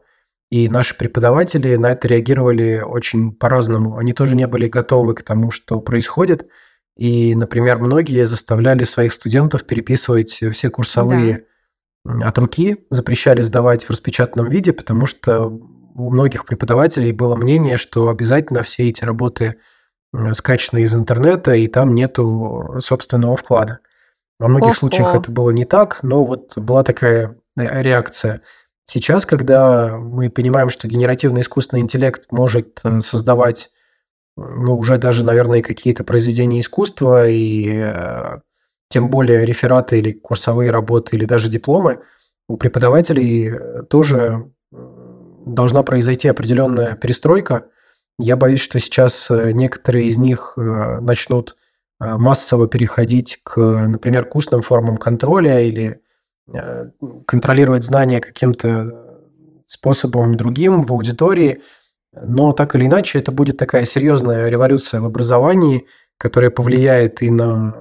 И 0.53 0.69
наши 0.69 0.95
преподаватели 0.95 1.75
на 1.77 1.93
это 1.93 2.07
реагировали 2.07 2.83
очень 2.85 3.31
по-разному. 3.31 3.97
Они 3.97 4.13
тоже 4.13 4.35
не 4.35 4.45
были 4.45 4.67
готовы 4.67 5.15
к 5.15 5.23
тому, 5.23 5.49
что 5.49 5.81
происходит. 5.81 6.47
И, 6.95 7.33
например, 7.33 7.79
многие 7.79 8.23
заставляли 8.27 8.83
своих 8.83 9.13
студентов 9.13 9.63
переписывать 9.63 10.29
все 10.29 10.69
курсовые 10.69 11.45
да. 12.05 12.27
от 12.27 12.37
руки, 12.37 12.85
запрещали 12.91 13.41
сдавать 13.41 13.85
в 13.85 13.89
распечатанном 13.89 14.47
виде, 14.47 14.73
потому 14.73 15.07
что 15.07 15.47
у 15.47 16.11
многих 16.11 16.45
преподавателей 16.45 17.13
было 17.13 17.35
мнение, 17.35 17.77
что 17.77 18.09
обязательно 18.09 18.61
все 18.61 18.89
эти 18.89 19.03
работы 19.03 19.55
скачаны 20.33 20.83
из 20.83 20.93
интернета, 20.93 21.55
и 21.55 21.65
там 21.65 21.95
нету 21.95 22.75
собственного 22.77 23.37
вклада. 23.37 23.79
Во 24.37 24.49
многих 24.49 24.73
Охо. 24.73 24.77
случаях 24.81 25.15
это 25.15 25.31
было 25.31 25.49
не 25.49 25.65
так, 25.65 26.03
но 26.03 26.23
вот 26.23 26.55
была 26.59 26.83
такая 26.83 27.37
э, 27.57 27.81
реакция. 27.81 28.41
Сейчас, 28.85 29.25
когда 29.25 29.97
мы 29.97 30.29
понимаем, 30.29 30.69
что 30.69 30.87
генеративный 30.87 31.41
искусственный 31.41 31.81
интеллект 31.81 32.27
может 32.31 32.81
э, 32.83 33.01
создавать 33.01 33.69
ну, 34.35 34.77
уже 34.77 34.97
даже, 34.97 35.23
наверное, 35.23 35.61
какие-то 35.61 36.03
произведения 36.03 36.61
искусства, 36.61 37.27
и 37.27 37.69
э, 37.71 38.39
тем 38.89 39.09
более 39.09 39.45
рефераты 39.45 39.99
или 39.99 40.11
курсовые 40.11 40.71
работы, 40.71 41.15
или 41.15 41.25
даже 41.25 41.49
дипломы, 41.49 41.99
у 42.47 42.57
преподавателей 42.57 43.51
э, 43.51 43.83
тоже 43.83 44.51
должна 44.71 45.83
произойти 45.83 46.27
определенная 46.27 46.95
перестройка. 46.95 47.67
Я 48.17 48.35
боюсь, 48.35 48.61
что 48.61 48.79
сейчас 48.79 49.29
э, 49.29 49.51
некоторые 49.51 50.07
из 50.07 50.17
них 50.17 50.53
начнут 50.57 51.55
массово 51.99 52.67
переходить 52.67 53.39
к, 53.43 53.57
например, 53.59 54.25
к 54.25 54.35
устным 54.35 54.61
формам 54.61 54.97
контроля 54.97 55.61
или 55.61 56.01
контролировать 57.25 57.83
знания 57.83 58.19
каким-то 58.19 59.63
способом 59.65 60.35
другим 60.35 60.83
в 60.83 60.91
аудитории– 60.91 61.61
но 62.21 62.53
так 62.53 62.75
или 62.75 62.85
иначе, 62.85 63.19
это 63.19 63.31
будет 63.31 63.57
такая 63.57 63.85
серьезная 63.85 64.49
революция 64.49 65.01
в 65.01 65.05
образовании, 65.05 65.87
которая 66.17 66.51
повлияет 66.51 67.21
и 67.21 67.31
на 67.31 67.75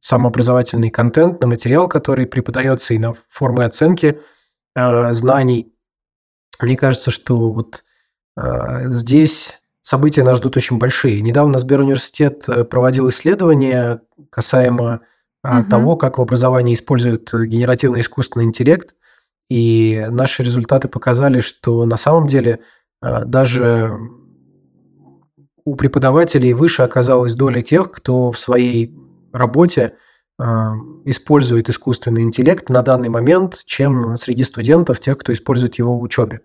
самообразовательный 0.00 0.90
контент, 0.90 1.40
на 1.40 1.48
материал, 1.48 1.88
который 1.88 2.26
преподается, 2.26 2.94
и 2.94 2.98
на 2.98 3.14
формы 3.30 3.64
оценки 3.64 4.20
э, 4.76 5.12
знаний. 5.12 5.72
Мне 6.60 6.76
кажется, 6.76 7.10
что 7.10 7.52
вот 7.52 7.84
э, 8.36 8.90
здесь 8.90 9.60
события 9.80 10.22
нас 10.22 10.38
ждут 10.38 10.56
очень 10.56 10.78
большие. 10.78 11.20
Недавно 11.20 11.58
Сберуниверситет 11.58 12.48
э, 12.48 12.64
проводил 12.64 13.08
исследование 13.08 14.02
касаемо 14.30 15.00
э, 15.00 15.00
угу. 15.42 15.64
того, 15.68 15.96
как 15.96 16.18
в 16.18 16.22
образовании 16.22 16.74
используют 16.74 17.32
генеративный 17.32 18.00
искусственный 18.00 18.46
интеллект, 18.46 18.94
и 19.50 20.06
наши 20.10 20.42
результаты 20.42 20.88
показали, 20.88 21.40
что 21.40 21.84
на 21.84 21.96
самом 21.96 22.26
деле– 22.26 22.60
а, 23.00 23.24
даже 23.24 23.96
у 25.64 25.76
преподавателей 25.76 26.52
выше 26.52 26.82
оказалась 26.82 27.34
доля 27.34 27.62
тех, 27.62 27.90
кто 27.90 28.32
в 28.32 28.38
своей 28.38 28.98
работе 29.32 29.94
э, 30.38 30.44
использует 31.04 31.68
искусственный 31.68 32.22
интеллект 32.22 32.70
на 32.70 32.82
данный 32.82 33.10
момент, 33.10 33.60
чем 33.66 34.16
среди 34.16 34.44
студентов, 34.44 34.98
тех, 34.98 35.18
кто 35.18 35.32
использует 35.32 35.74
его 35.74 35.98
в 35.98 36.02
учебе. 36.02 36.40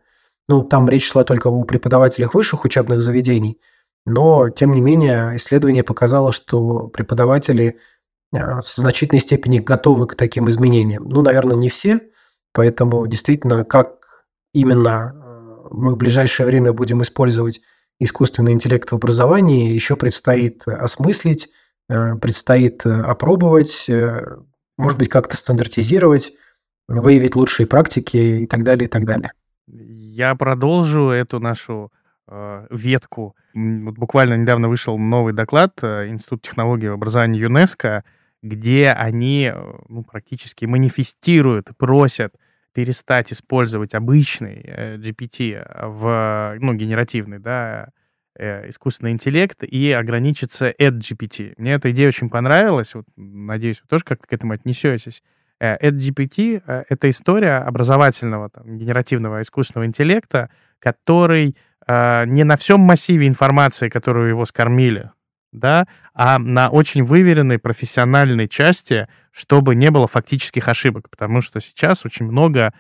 Ну, 0.50 0.62
там 0.64 0.90
речь 0.90 1.10
шла 1.10 1.24
только 1.24 1.48
о 1.48 1.64
преподавателях 1.64 2.34
высших 2.34 2.66
учебных 2.66 3.02
заведений, 3.02 3.62
но, 4.06 4.50
тем 4.50 4.74
не 4.74 4.82
менее, 4.82 5.38
исследование 5.38 5.86
показало, 5.86 6.34
что 6.34 6.90
преподаватели 6.90 7.80
в 8.34 8.64
значительной 8.64 9.20
степени 9.20 9.60
готовы 9.60 10.08
к 10.08 10.16
таким 10.16 10.50
изменениям. 10.50 11.08
Ну, 11.08 11.22
наверное, 11.22 11.56
не 11.56 11.70
все, 11.70 12.02
поэтому 12.52 13.06
действительно, 13.08 13.64
как 13.64 14.00
именно 14.54 15.14
мы 15.72 15.94
в 15.94 15.98
ближайшее 15.98 16.48
время 16.48 16.74
будем 16.74 17.02
использовать 17.02 17.62
искусственный 18.00 18.54
интеллект 18.54 18.92
в 18.92 18.96
образовании, 18.96 19.72
еще 19.72 19.96
предстоит 19.96 20.68
осмыслить, 20.68 21.50
э, 21.90 22.16
предстоит 22.16 22.86
э, 22.86 22.90
опробовать, 22.90 23.86
э, 23.90 24.38
может 24.78 24.98
быть, 24.98 25.10
как-то 25.10 25.38
стандартизировать, 25.38 26.34
выявить 26.88 27.36
лучшие 27.36 27.66
практики 27.66 28.18
и 28.18 28.48
так 28.48 28.64
далее, 28.64 28.88
и 28.88 28.90
так 28.90 29.06
далее. 29.06 29.32
Я 29.68 30.36
продолжу 30.36 31.10
эту 31.10 31.40
нашу 31.40 31.92
э, 32.28 32.68
ветку. 32.70 33.36
Вот 33.56 33.96
буквально 33.96 34.36
недавно 34.36 34.68
вышел 34.68 34.98
новый 34.98 35.34
доклад 35.34 35.84
Институт 35.84 36.42
технологий 36.42 36.88
образования 36.88 37.40
ЮНЕСКО, 37.40 38.04
где 38.44 38.92
они 38.92 39.52
ну, 39.88 40.04
практически 40.04 40.66
манифестируют 40.66 41.70
просят 41.78 42.36
перестать 42.74 43.32
использовать 43.32 43.94
обычный 43.94 44.62
э, 44.66 44.98
GPT 44.98 45.66
в, 45.88 46.56
ну, 46.60 46.74
генеративный, 46.74 47.40
да, 47.40 47.90
э, 48.38 48.70
искусственный 48.70 49.12
интеллект 49.12 49.64
и 49.64 49.92
ограничиться 49.92 50.72
AdGPT. 50.72 51.54
Мне 51.58 51.74
эта 51.74 51.92
идея 51.92 52.10
очень 52.10 52.30
понравилась. 52.30 52.96
Вот, 52.96 53.06
надеюсь, 53.16 53.82
вы 53.82 53.88
тоже 53.88 54.04
как-то 54.04 54.28
к 54.28 54.34
этому 54.34 54.54
отнесетесь. 54.54 55.24
AdGPT 55.62 56.64
э,— 56.66 56.84
это 56.90 57.10
история 57.10 57.58
образовательного 57.58 58.50
там, 58.50 58.78
генеративного 58.78 59.42
искусственного 59.42 59.88
интеллекта, 59.88 60.50
который 60.80 61.56
не 61.86 62.46
на 62.46 62.56
всем 62.56 62.80
массиве 62.80 63.28
информации, 63.28 63.90
которую 63.90 64.30
его 64.30 64.46
скормили, 64.46 65.12
да, 65.54 65.88
а 66.14 66.40
на 66.40 66.70
очень 66.70 67.04
выверенной 67.04 67.60
профессиональной 67.60 68.48
части, 68.48 69.08
чтобы 69.32 69.76
не 69.76 69.92
было 69.92 70.08
фактических 70.08 70.68
ошибок, 70.68 71.10
потому 71.10 71.42
что 71.42 71.60
сейчас 71.60 72.06
очень 72.06 72.26
много 72.26 72.74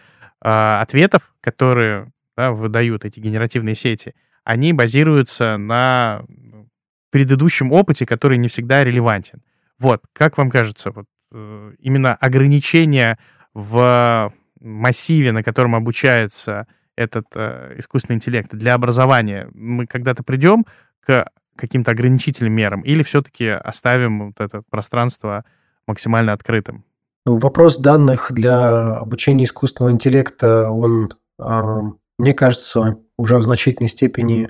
э, 0.44 0.80
ответов, 0.82 1.34
которые 1.42 2.12
да, 2.36 2.52
выдают 2.52 3.06
эти 3.06 3.20
генеративные 3.20 3.76
сети, 3.76 4.14
они 4.44 4.74
базируются 4.74 5.58
на 5.58 6.24
ну, 6.28 6.68
предыдущем 7.12 7.72
опыте, 7.72 8.06
который 8.06 8.38
не 8.38 8.48
всегда 8.48 8.84
релевантен. 8.84 9.42
Вот, 9.80 10.04
как 10.14 10.38
вам 10.38 10.50
кажется, 10.50 10.92
вот, 10.92 11.06
э, 11.32 11.74
именно 11.80 12.16
ограничение 12.16 13.18
в 13.54 14.32
массиве, 14.60 15.32
на 15.32 15.44
котором 15.44 15.76
обучается 15.76 16.68
этот 16.96 17.26
э, 17.36 17.76
искусственный 17.78 18.16
интеллект 18.16 18.54
для 18.54 18.74
образования, 18.74 19.50
мы 19.54 19.88
когда-то 19.88 20.24
придем 20.24 20.66
к 21.02 21.28
каким-то 21.56 21.92
ограничительным 21.92 22.54
мерам, 22.54 22.82
или 22.82 23.04
все-таки 23.04 23.48
оставим 23.48 24.28
вот 24.28 24.40
это 24.40 24.64
пространство 24.70 25.46
максимально 25.88 26.34
открытым? 26.34 26.84
Ну, 27.26 27.38
вопрос 27.38 27.78
данных 27.78 28.32
для 28.32 28.98
обучения 28.98 29.46
искусственного 29.46 29.94
интеллекта, 29.94 30.70
он, 30.70 31.14
а, 31.40 31.82
мне 32.18 32.34
кажется, 32.34 32.98
уже 33.18 33.38
в 33.38 33.44
значительной 33.44 33.88
степени 33.88 34.50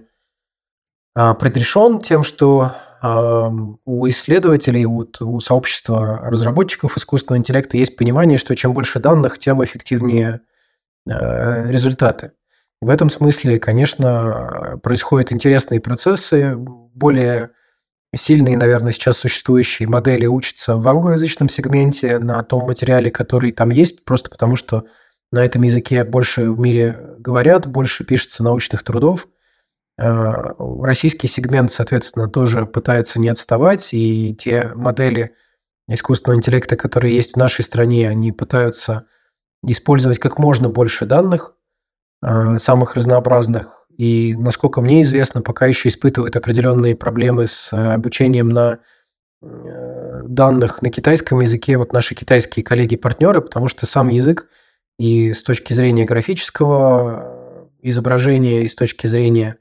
а, 1.15 1.35
предрешен 1.35 1.99
тем, 1.99 2.23
что 2.23 2.71
а, 3.01 3.49
у 3.85 4.09
исследователей, 4.09 4.85
у 4.85 5.39
сообщества 5.39 6.17
разработчиков 6.23 6.97
искусственного 6.97 7.39
интеллекта 7.39 7.77
есть 7.77 7.95
понимание, 7.95 8.39
что 8.39 8.55
чем 8.55 8.73
больше 8.73 8.99
данных, 8.99 9.37
тем 9.37 9.63
эффективнее 9.63 10.41
результаты. 11.05 12.31
В 12.83 12.89
этом 12.89 13.09
смысле, 13.09 13.59
конечно, 13.59 14.77
происходят 14.83 15.31
интересные 15.31 15.79
процессы. 15.79 16.53
Более 16.57 17.51
сильные, 18.13 18.57
наверное, 18.57 18.91
сейчас 18.91 19.19
существующие 19.19 19.87
модели 19.87 20.25
учатся 20.25 20.75
в 20.75 20.85
англоязычном 20.85 21.47
сегменте 21.47 22.19
на 22.19 22.43
том 22.43 22.65
материале, 22.65 23.09
который 23.09 23.53
там 23.53 23.69
есть, 23.69 24.03
просто 24.03 24.29
потому 24.29 24.57
что 24.57 24.85
на 25.31 25.45
этом 25.45 25.61
языке 25.61 26.03
больше 26.03 26.51
в 26.51 26.59
мире 26.59 27.15
говорят, 27.19 27.67
больше 27.67 28.03
пишется 28.03 28.43
научных 28.43 28.83
трудов. 28.83 29.29
Э, 29.97 30.33
российский 30.81 31.27
сегмент, 31.27 31.71
соответственно, 31.71 32.27
тоже 32.27 32.65
пытается 32.65 33.17
не 33.17 33.29
отставать, 33.29 33.93
и 33.93 34.35
те 34.35 34.73
модели 34.75 35.35
искусственного 35.87 36.37
интеллекта, 36.37 36.75
которые 36.75 37.15
есть 37.15 37.35
в 37.35 37.37
нашей 37.37 37.63
стране, 37.63 38.09
они 38.09 38.33
пытаются 38.33 39.05
использовать 39.65 40.19
как 40.19 40.37
можно 40.37 40.67
больше 40.67 41.05
данных, 41.05 41.55
самых 42.57 42.95
разнообразных. 42.95 43.83
И, 43.97 44.35
насколько 44.37 44.81
мне 44.81 45.03
известно, 45.03 45.41
пока 45.41 45.67
еще 45.67 45.89
испытывают 45.89 46.35
определенные 46.35 46.95
проблемы 46.95 47.47
с 47.47 47.71
э, 47.71 47.93
обучением 47.93 48.49
на 48.49 48.79
э, 49.41 50.21
данных 50.23 50.81
на 50.81 50.89
китайском 50.89 51.39
языке 51.41 51.77
вот 51.77 51.93
наши 51.93 52.15
китайские 52.15 52.63
коллеги-партнеры, 52.63 53.41
потому 53.41 53.67
что 53.67 53.85
сам 53.85 54.09
язык 54.09 54.47
и 54.97 55.33
с 55.33 55.43
точки 55.43 55.73
зрения 55.73 56.05
графического 56.05 57.69
изображения, 57.81 58.63
и 58.63 58.67
с 58.67 58.75
точки 58.75 59.05
зрения 59.07 59.57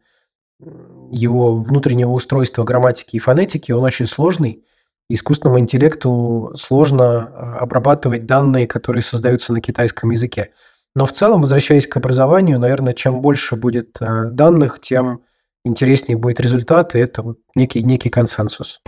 его 1.11 1.57
внутреннего 1.57 2.11
устройства 2.11 2.65
грамматики 2.65 3.17
и 3.17 3.19
фонетики, 3.19 3.73
он 3.73 3.85
очень 3.85 4.07
сложный. 4.07 4.65
Искусственному 5.11 5.59
интеллекту 5.59 6.53
сложно 6.57 7.59
обрабатывать 7.59 8.25
данные, 8.25 8.67
которые 8.67 9.03
создаются 9.03 9.53
на 9.53 9.61
китайском 9.61 10.11
языке. 10.11 10.53
Но 10.95 11.07
в 11.07 11.13
целом, 11.13 11.41
возвращаясь 11.41 11.87
к 11.87 11.97
образованию, 11.97 12.59
наверное, 12.59 12.93
чем 12.93 13.23
больше 13.23 13.57
будет 13.57 13.97
э, 14.01 14.27
данных, 14.27 14.79
тем 14.81 15.23
интереснее 15.65 16.19
будет 16.19 16.39
результат, 16.39 16.95
и 16.95 16.99
это 16.99 17.23
вот 17.23 17.39
некий, 17.55 17.83
некий 17.83 18.11
консенсус. 18.11 18.81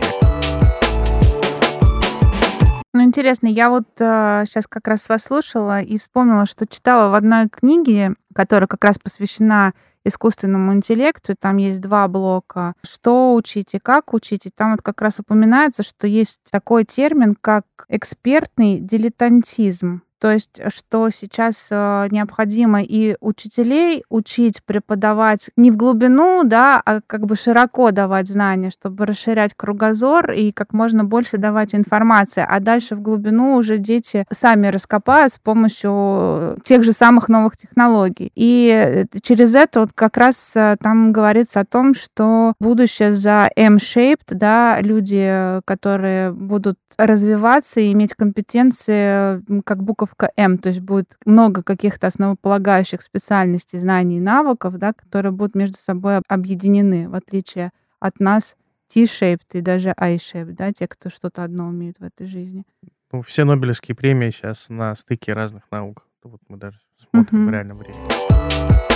Ну, 2.93 3.03
интересно, 3.03 3.47
я 3.47 3.69
вот 3.71 3.87
э, 3.99 4.43
сейчас 4.45 4.67
как 4.67 4.87
раз 4.87 5.09
вас 5.09 5.23
слушала 5.23 5.81
и 5.81 5.97
вспомнила, 5.97 6.45
что 6.45 6.67
читала 6.67 7.09
в 7.09 7.15
одной 7.15 7.49
книге, 7.49 8.13
которая 8.35 8.67
как 8.67 8.83
раз 8.85 8.99
посвящена 8.99 9.73
искусственному 10.05 10.73
интеллекту, 10.73 11.33
там 11.37 11.57
есть 11.57 11.81
два 11.81 12.07
блока. 12.07 12.75
Что 12.83 13.33
учить 13.33 13.73
и 13.73 13.79
как 13.79 14.13
учить. 14.13 14.45
И 14.45 14.51
там 14.51 14.71
вот 14.71 14.83
как 14.83 15.01
раз 15.01 15.19
упоминается, 15.19 15.81
что 15.81 16.05
есть 16.05 16.41
такой 16.51 16.85
термин, 16.85 17.35
как 17.39 17.65
экспертный 17.89 18.79
дилетантизм. 18.79 20.03
То 20.25 20.31
есть, 20.31 20.59
что 20.69 21.11
сейчас 21.11 21.67
э, 21.69 22.07
необходимо 22.09 22.81
и 22.81 23.15
учителей 23.19 24.03
учить, 24.09 24.63
преподавать 24.65 25.51
не 25.55 25.69
в 25.69 25.77
глубину, 25.77 26.41
да, 26.43 26.81
а 26.83 27.01
как 27.05 27.27
бы 27.27 27.35
широко 27.35 27.91
давать 27.91 28.27
знания, 28.27 28.71
чтобы 28.71 29.05
расширять 29.05 29.53
кругозор 29.55 30.31
и 30.31 30.51
как 30.51 30.73
можно 30.73 31.03
больше 31.03 31.37
давать 31.37 31.75
информации. 31.75 32.43
А 32.43 32.59
дальше 32.59 32.95
в 32.95 33.01
глубину 33.01 33.55
уже 33.55 33.77
дети 33.77 34.25
сами 34.31 34.65
раскопают 34.65 35.33
с 35.33 35.37
помощью 35.37 36.59
тех 36.63 36.83
же 36.83 36.91
самых 36.91 37.29
новых 37.29 37.55
технологий. 37.55 38.31
И 38.33 39.05
э, 39.13 39.19
через 39.21 39.53
это 39.53 39.81
вот 39.81 39.91
как 39.93 40.17
раз 40.17 40.57
э, 40.57 40.75
там 40.81 41.13
говорится 41.13 41.59
о 41.59 41.65
том, 41.65 41.93
что 41.93 42.53
будущее 42.59 43.11
за 43.11 43.51
M-shaped, 43.55 44.33
да, 44.33 44.81
люди, 44.81 45.61
которые 45.65 46.31
будут 46.31 46.79
развиваться 46.97 47.79
и 47.79 47.91
иметь 47.91 48.15
компетенции 48.15 49.43
как 49.63 49.83
буковка 49.83 50.14
М, 50.37 50.57
то 50.57 50.69
есть 50.69 50.79
будет 50.81 51.17
много 51.25 51.63
каких-то 51.63 52.07
основополагающих 52.07 53.01
специальностей, 53.01 53.79
знаний 53.79 54.17
и 54.17 54.21
навыков, 54.21 54.77
да, 54.77 54.93
которые 54.93 55.31
будут 55.31 55.55
между 55.55 55.77
собой 55.77 56.21
объединены, 56.27 57.09
в 57.09 57.15
отличие 57.15 57.71
от 57.99 58.19
нас 58.19 58.55
T-shaped 58.93 59.53
и 59.53 59.61
даже 59.61 59.93
I-shaped, 59.97 60.53
да, 60.53 60.71
те, 60.71 60.87
кто 60.87 61.09
что-то 61.09 61.43
одно 61.43 61.67
умеет 61.67 61.97
в 61.99 62.03
этой 62.03 62.27
жизни. 62.27 62.63
Ну, 63.11 63.21
все 63.21 63.45
Нобелевские 63.45 63.95
премии 63.95 64.29
сейчас 64.29 64.69
на 64.69 64.95
стыке 64.95 65.33
разных 65.33 65.63
наук. 65.71 66.05
Вот 66.23 66.41
мы 66.49 66.57
даже 66.57 66.79
смотрим 66.97 67.45
uh-huh. 67.45 67.47
в 67.47 67.51
реальном 67.51 67.77
времени 67.77 68.94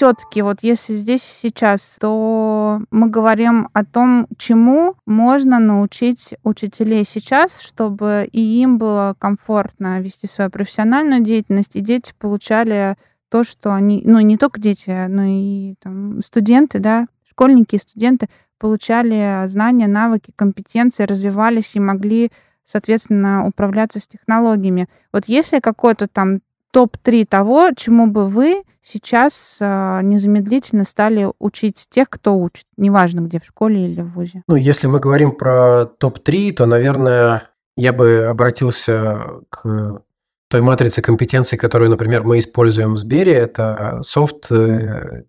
все-таки 0.00 0.40
вот 0.40 0.60
если 0.62 0.94
здесь 0.94 1.22
сейчас, 1.22 1.98
то 2.00 2.80
мы 2.90 3.10
говорим 3.10 3.68
о 3.74 3.84
том, 3.84 4.26
чему 4.38 4.94
можно 5.04 5.58
научить 5.58 6.34
учителей 6.42 7.04
сейчас, 7.04 7.60
чтобы 7.60 8.26
и 8.32 8.40
им 8.62 8.78
было 8.78 9.14
комфортно 9.18 10.00
вести 10.00 10.26
свою 10.26 10.48
профессиональную 10.48 11.20
деятельность, 11.20 11.76
и 11.76 11.82
дети 11.82 12.14
получали 12.18 12.96
то, 13.28 13.44
что 13.44 13.74
они, 13.74 14.00
ну 14.06 14.20
не 14.20 14.38
только 14.38 14.58
дети, 14.58 15.06
но 15.06 15.24
и 15.26 15.74
там, 15.82 16.22
студенты, 16.22 16.78
да, 16.78 17.06
школьники 17.28 17.74
и 17.74 17.78
студенты 17.78 18.30
получали 18.58 19.46
знания, 19.48 19.86
навыки, 19.86 20.32
компетенции, 20.34 21.04
развивались 21.04 21.76
и 21.76 21.80
могли, 21.80 22.32
соответственно, 22.64 23.46
управляться 23.46 24.00
с 24.00 24.08
технологиями. 24.08 24.88
Вот 25.12 25.26
если 25.26 25.58
какой-то 25.58 26.08
там 26.08 26.40
топ-3 26.72 27.26
того, 27.26 27.70
чему 27.76 28.06
бы 28.06 28.26
вы 28.26 28.62
сейчас 28.82 29.58
э, 29.60 30.00
незамедлительно 30.02 30.84
стали 30.84 31.28
учить 31.38 31.86
тех, 31.90 32.08
кто 32.08 32.36
учит, 32.38 32.64
неважно 32.76 33.20
где, 33.20 33.40
в 33.40 33.44
школе 33.44 33.88
или 33.88 34.00
в 34.00 34.14
ВУЗе? 34.14 34.42
Ну, 34.46 34.56
если 34.56 34.86
мы 34.86 35.00
говорим 35.00 35.32
про 35.32 35.86
топ-3, 35.86 36.52
то, 36.52 36.66
наверное, 36.66 37.50
я 37.76 37.92
бы 37.92 38.26
обратился 38.26 39.18
к 39.50 40.02
той 40.48 40.60
матрице 40.60 41.00
компетенций, 41.02 41.56
которую, 41.56 41.90
например, 41.90 42.24
мы 42.24 42.38
используем 42.38 42.94
в 42.94 42.98
Сбере. 42.98 43.34
Это 43.34 44.00
soft, 44.02 44.50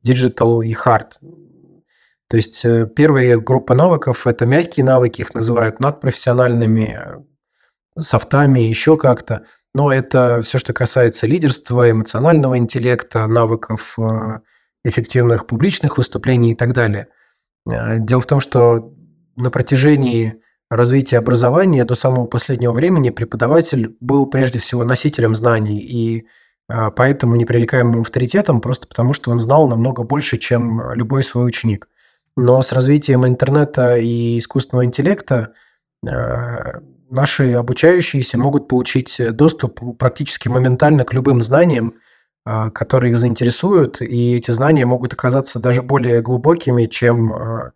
digital 0.04 0.66
и 0.66 0.74
hard. 0.74 1.12
То 2.28 2.38
есть 2.38 2.64
э, 2.64 2.88
первая 2.88 3.38
группа 3.38 3.76
навыков– 3.76 4.26
это 4.26 4.46
мягкие 4.46 4.86
навыки, 4.86 5.20
их 5.20 5.34
называют 5.34 5.82
надпрофессиональными, 5.82 6.98
софтами, 8.00 8.62
еще 8.62 8.96
как-то. 8.96 9.44
Но 9.74 9.92
это 9.92 10.42
все, 10.42 10.58
что 10.58 10.74
касается 10.74 11.28
лидерства, 11.28 11.90
эмоционального 11.90 12.58
интеллекта, 12.58 13.26
навыков 13.28 13.98
э, 13.98 14.40
эффективных 14.84 15.48
публичных 15.48 15.98
выступлений 15.98 16.52
и 16.52 16.56
так 16.56 16.74
далее. 16.74 17.08
Э, 17.66 17.98
дело 18.00 18.22
в 18.22 18.26
том, 18.26 18.42
что 18.42 18.94
на 19.38 19.50
протяжении 19.50 20.42
развития 20.70 21.18
образования 21.20 21.86
до 21.86 21.96
самого 21.96 22.26
последнего 22.26 22.74
времени 22.74 23.10
преподаватель 23.10 23.96
был 24.02 24.26
прежде 24.26 24.60
всего 24.60 24.84
носителем 24.84 25.36
знаний 25.36 25.80
и 25.80 26.28
поэтому 26.96 27.36
непререкаемым 27.36 28.02
авторитетом, 28.02 28.62
просто 28.62 28.88
потому 28.88 29.12
что 29.12 29.32
он 29.32 29.42
знал 29.42 29.68
намного 29.68 30.04
больше, 30.04 30.38
чем 30.38 30.94
любой 30.94 31.22
свой 31.24 31.46
ученик. 31.46 31.90
Но 32.38 32.62
с 32.62 32.72
развитием 32.72 33.26
интернета 33.28 33.98
и 33.98 34.40
искусственного 34.40 34.86
интеллекта 34.86 35.54
э, 36.08 36.80
наши 37.12 37.54
обучающиеся 37.54 38.38
могут 38.38 38.68
получить 38.68 39.22
доступ 39.34 39.80
практически 39.98 40.48
моментально 40.48 41.06
к 41.06 41.14
любым 41.14 41.42
знаниям, 41.42 41.96
э, 42.46 42.70
которые 42.72 43.12
их 43.12 43.18
заинтересуют, 43.18 44.02
и 44.02 44.36
эти 44.36 44.52
знания 44.52 44.86
могут 44.86 45.14
оказаться 45.14 45.60
даже 45.60 45.82
более 45.82 46.22
глубокими, 46.22 46.86
чем 46.86 47.34
э, 47.34 47.72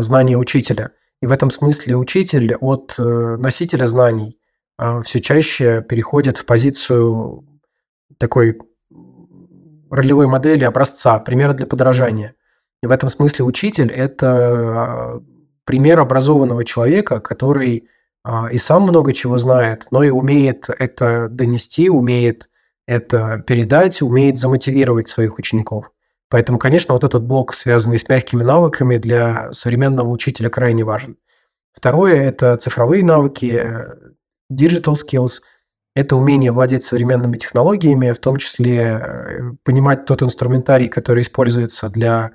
знания 0.00 0.36
учителя. 0.36 0.92
И 1.20 1.26
в 1.26 1.32
этом 1.32 1.50
смысле 1.50 1.96
учитель 1.96 2.54
от 2.54 2.96
носителя 2.98 3.86
знаний 3.86 4.38
все 5.04 5.20
чаще 5.20 5.80
переходит 5.80 6.36
в 6.36 6.44
позицию 6.44 7.46
такой 8.18 8.58
ролевой 9.90 10.26
модели 10.26 10.64
образца, 10.64 11.18
примера 11.18 11.54
для 11.54 11.66
подражания– 11.66 12.34
и 12.84 12.86
в 12.86 12.90
этом 12.90 13.08
смысле 13.08 13.46
учитель– 13.46 13.90
это 13.96 14.28
а, 14.28 15.22
пример 15.64 16.00
образованного 16.00 16.66
человека, 16.66 17.18
который 17.18 17.88
а, 17.88 17.93
и 18.50 18.58
сам 18.58 18.84
много 18.84 19.12
чего 19.12 19.36
знает, 19.38 19.86
но 19.90 20.02
и 20.02 20.10
умеет 20.10 20.68
это 20.70 21.28
донести, 21.28 21.90
умеет 21.90 22.48
это 22.86 23.42
передать, 23.46 24.00
умеет 24.02 24.38
замотивировать 24.38 25.08
своих 25.08 25.38
учеников. 25.38 25.90
Поэтому, 26.30 26.58
конечно, 26.58 26.94
вот 26.94 27.04
этот 27.04 27.24
блок, 27.24 27.54
связанный 27.54 27.98
с 27.98 28.08
мягкими 28.08 28.42
навыками, 28.42 28.96
для 28.96 29.52
современного 29.52 30.08
учителя 30.08 30.48
крайне 30.48 30.84
важен. 30.84 31.16
Второе– 31.72 32.14
это 32.22 32.56
цифровые 32.56 33.04
навыки, 33.04 33.62
digital 34.50 34.94
skills– 34.94 35.42
это 35.94 36.16
умение 36.16 36.50
владеть 36.50 36.84
современными 36.84 37.36
технологиями, 37.36 38.12
в 38.12 38.18
том 38.18 38.38
числе 38.38 39.00
э, 39.00 39.40
понимать 39.62 40.06
тот 40.06 40.22
инструментарий, 40.22 40.88
который 40.88 41.22
используется 41.22 41.88
для 41.88 42.32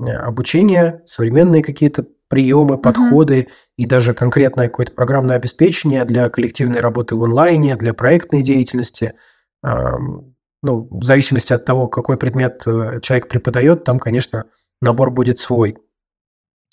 Э, 0.00 0.12
обучение, 0.16 1.02
современные 1.06 1.62
какие-то 1.62 2.06
приемы, 2.30 2.78
подходы 2.78 3.40
uh-huh. 3.40 3.48
и 3.76 3.84
даже 3.84 4.14
конкретное 4.14 4.68
какое-то 4.68 4.92
программное 4.92 5.36
обеспечение 5.36 6.06
для 6.06 6.30
коллективной 6.30 6.80
работы 6.80 7.16
в 7.16 7.22
онлайне, 7.22 7.76
для 7.76 7.92
проектной 7.92 8.42
деятельности. 8.42 9.14
Ну, 9.62 10.88
в 10.90 11.04
зависимости 11.04 11.52
от 11.52 11.64
того, 11.64 11.88
какой 11.88 12.16
предмет 12.16 12.62
э, 12.66 13.00
человек 13.00 13.28
преподает, 13.28 13.84
там, 13.84 13.98
конечно, 13.98 14.44
набор 14.82 15.10
будет 15.10 15.38
свой. 15.38 15.78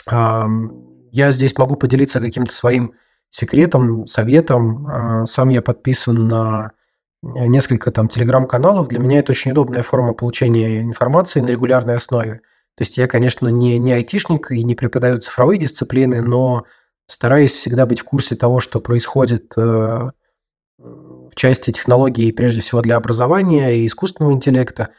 Я 0.09 1.31
здесь 1.31 1.57
могу 1.57 1.75
поделиться 1.75 2.19
каким-то 2.19 2.53
своим 2.53 2.93
секретом, 3.29 4.05
советом. 4.07 4.87
А, 4.87 5.25
сам 5.25 5.49
я 5.49 5.61
подписан 5.61 6.27
на 6.27 6.71
несколько 7.23 7.91
там 7.91 8.07
телеграм-каналов. 8.07 8.87
Для 8.87 8.99
меня 8.99 9.19
это 9.19 9.31
очень 9.31 9.51
удобная 9.51 9.83
форма 9.83 10.13
получения 10.13 10.81
информации 10.81 11.41
на 11.41 11.47
регулярной 11.47 11.95
основе. 11.95 12.41
То 12.77 12.83
есть 12.83 12.97
я, 12.97 13.07
конечно, 13.07 13.47
не, 13.47 13.79
не 13.79 13.91
айтишник 13.91 14.51
и 14.51 14.63
не 14.63 14.75
преподаю 14.75 15.17
цифровые 15.17 15.59
дисциплины, 15.59 16.21
но 16.21 16.65
стараюсь 17.07 17.51
всегда 17.51 17.87
быть 17.87 18.01
в 18.01 18.03
курсе 18.03 18.35
того, 18.35 18.59
что 18.59 18.79
происходит 18.79 19.53
э, 19.57 20.11
в 20.77 21.33
части 21.33 21.71
технологий, 21.71 22.31
прежде 22.31 22.61
всего 22.61 22.81
для 22.81 22.97
образования 22.97 23.77
и 23.77 23.87
искусственного 23.87 24.33
интеллекта. 24.33 24.89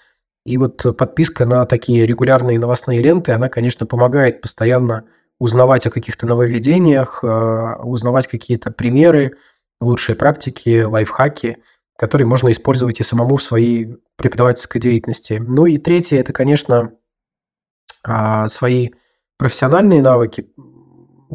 И 0.44 0.58
вот 0.58 0.84
подписка 0.96 1.46
на 1.46 1.66
такие 1.66 2.04
регулярные 2.04 2.58
новостные 2.58 3.00
ленты, 3.00 3.30
она, 3.30 3.48
конечно, 3.48 3.86
помогает 3.86 4.40
постоянно 4.40 5.04
узнавать 5.38 5.86
о 5.86 5.90
каких-то 5.90 6.26
нововведениях, 6.26 7.22
э, 7.22 7.76
узнавать 7.84 8.26
какие-то 8.26 8.72
примеры, 8.72 9.36
лучшие 9.80 10.16
практики, 10.16 10.82
лайфхаки, 10.82 11.58
которые 11.96 12.26
можно 12.26 12.50
использовать 12.50 12.98
и 12.98 13.04
самому 13.04 13.36
в 13.36 13.42
своей 13.44 13.98
преподавательской 14.16 14.80
деятельности. 14.80 15.40
Ну 15.46 15.66
и 15.66 15.78
третье, 15.78 16.18
это, 16.18 16.32
конечно, 16.32 16.92
а, 18.04 18.48
свои 18.48 18.90
профессиональные 19.36 20.02
навыки, 20.02 20.48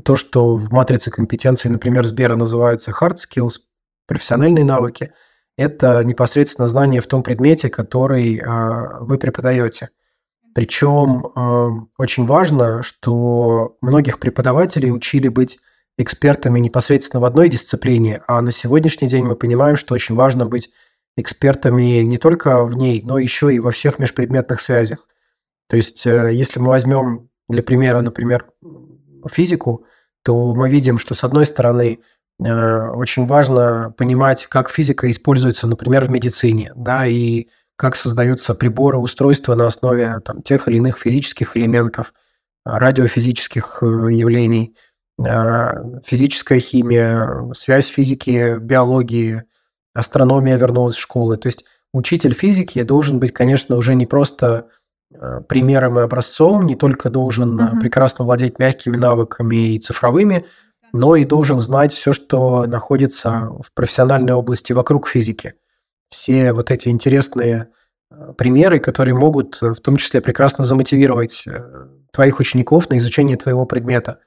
то, 0.03 0.15
что 0.15 0.57
в 0.57 0.71
матрице 0.71 1.11
компетенций, 1.11 1.69
например, 1.69 2.05
Сбера 2.05 2.35
называются 2.35 2.91
hard 2.91 3.15
skills, 3.15 3.59
профессиональные 4.07 4.65
навыки, 4.65 5.13
это 5.57 6.03
непосредственно 6.03 6.67
знание 6.67 6.99
в 6.99 7.07
том 7.07 7.23
предмете, 7.23 7.69
который 7.69 8.39
а, 8.39 8.99
вы 9.01 9.17
преподаете. 9.17 9.89
Причем 10.55 11.27
а, 11.35 11.69
очень 11.97 12.25
важно, 12.25 12.81
что 12.81 13.77
многих 13.81 14.19
преподавателей 14.19 14.91
учили 14.91 15.27
быть 15.27 15.59
экспертами 15.97 16.59
непосредственно 16.59 17.21
в 17.21 17.25
одной 17.25 17.49
дисциплине, 17.49 18.23
а 18.27 18.41
на 18.41 18.51
сегодняшний 18.51 19.07
день 19.07 19.25
мы 19.25 19.35
понимаем, 19.35 19.75
что 19.75 19.93
очень 19.93 20.15
важно 20.15 20.45
быть 20.45 20.69
экспертами 21.15 22.01
не 22.01 22.17
только 22.17 22.63
в 22.65 22.75
ней, 22.75 23.03
но 23.03 23.19
еще 23.19 23.53
и 23.53 23.59
во 23.59 23.71
всех 23.71 23.99
межпредметных 23.99 24.59
связях. 24.61 25.07
То 25.67 25.75
есть, 25.75 26.05
э, 26.05 26.33
если 26.33 26.59
мы 26.59 26.67
возьмем 26.67 27.29
для 27.47 27.63
примера, 27.63 28.01
например, 28.01 28.49
физику, 29.29 29.85
то 30.23 30.53
мы 30.53 30.69
видим, 30.69 30.97
что 30.97 31.13
с 31.13 31.23
одной 31.23 31.45
стороны 31.45 31.99
э, 32.39 32.87
очень 32.89 33.25
важно 33.25 33.93
понимать, 33.97 34.45
как 34.47 34.69
физика 34.69 35.09
используется, 35.09 35.67
например, 35.67 36.05
в 36.05 36.09
медицине, 36.09 36.71
да, 36.75 37.05
и 37.05 37.47
как 37.75 37.95
создаются 37.95 38.55
приборы, 38.55 38.97
устройства 38.97 39.55
на 39.55 39.67
основе 39.67 40.19
там, 40.19 40.41
тех 40.41 40.67
или 40.67 40.77
иных 40.77 40.97
физических 40.97 41.57
элементов, 41.57 42.13
радиофизических 42.65 43.79
э, 43.81 43.85
явлений, 44.11 44.75
физическая 46.05 46.59
химия, 46.59 47.51
связь 47.53 47.87
физики, 47.87 48.57
биологии, 48.57 49.43
астрономия 49.93 50.57
вернулась 50.57 50.95
в 50.95 50.99
школы. 51.01 51.37
То 51.37 51.47
есть 51.47 51.65
учитель 51.93 52.33
физики 52.33 52.81
должен 52.81 53.19
быть, 53.19 53.31
конечно, 53.31 53.75
уже 53.75 53.95
не 53.95 54.05
просто 54.05 54.69
примером 55.47 55.99
и 55.99 56.03
образцом, 56.03 56.65
не 56.65 56.75
только 56.75 57.09
должен 57.09 57.59
uh-huh. 57.59 57.79
прекрасно 57.79 58.25
владеть 58.25 58.59
мягкими 58.59 58.97
навыками 58.97 59.75
и 59.75 59.79
цифровыми, 59.79 60.45
но 60.91 61.15
и 61.15 61.25
должен 61.25 61.59
знать 61.59 61.93
все, 61.93 62.13
что 62.13 62.65
находится 62.65 63.49
в 63.61 63.71
профессиональной 63.73 64.33
области 64.33 64.73
вокруг 64.73 65.07
физики. 65.07 65.55
Все 66.09 66.53
вот 66.53 66.71
эти 66.71 66.89
интересные 66.89 67.69
э, 68.11 68.33
примеры, 68.37 68.79
которые 68.79 69.15
могут 69.15 69.61
в 69.61 69.75
том 69.75 69.97
числе 69.97 70.21
прекрасно 70.21 70.63
замотивировать 70.63 71.45
твоих 72.11 72.39
учеников 72.39 72.89
на 72.89 72.97
изучение 72.97 73.37
твоего 73.37 73.65
предмета. 73.65 74.19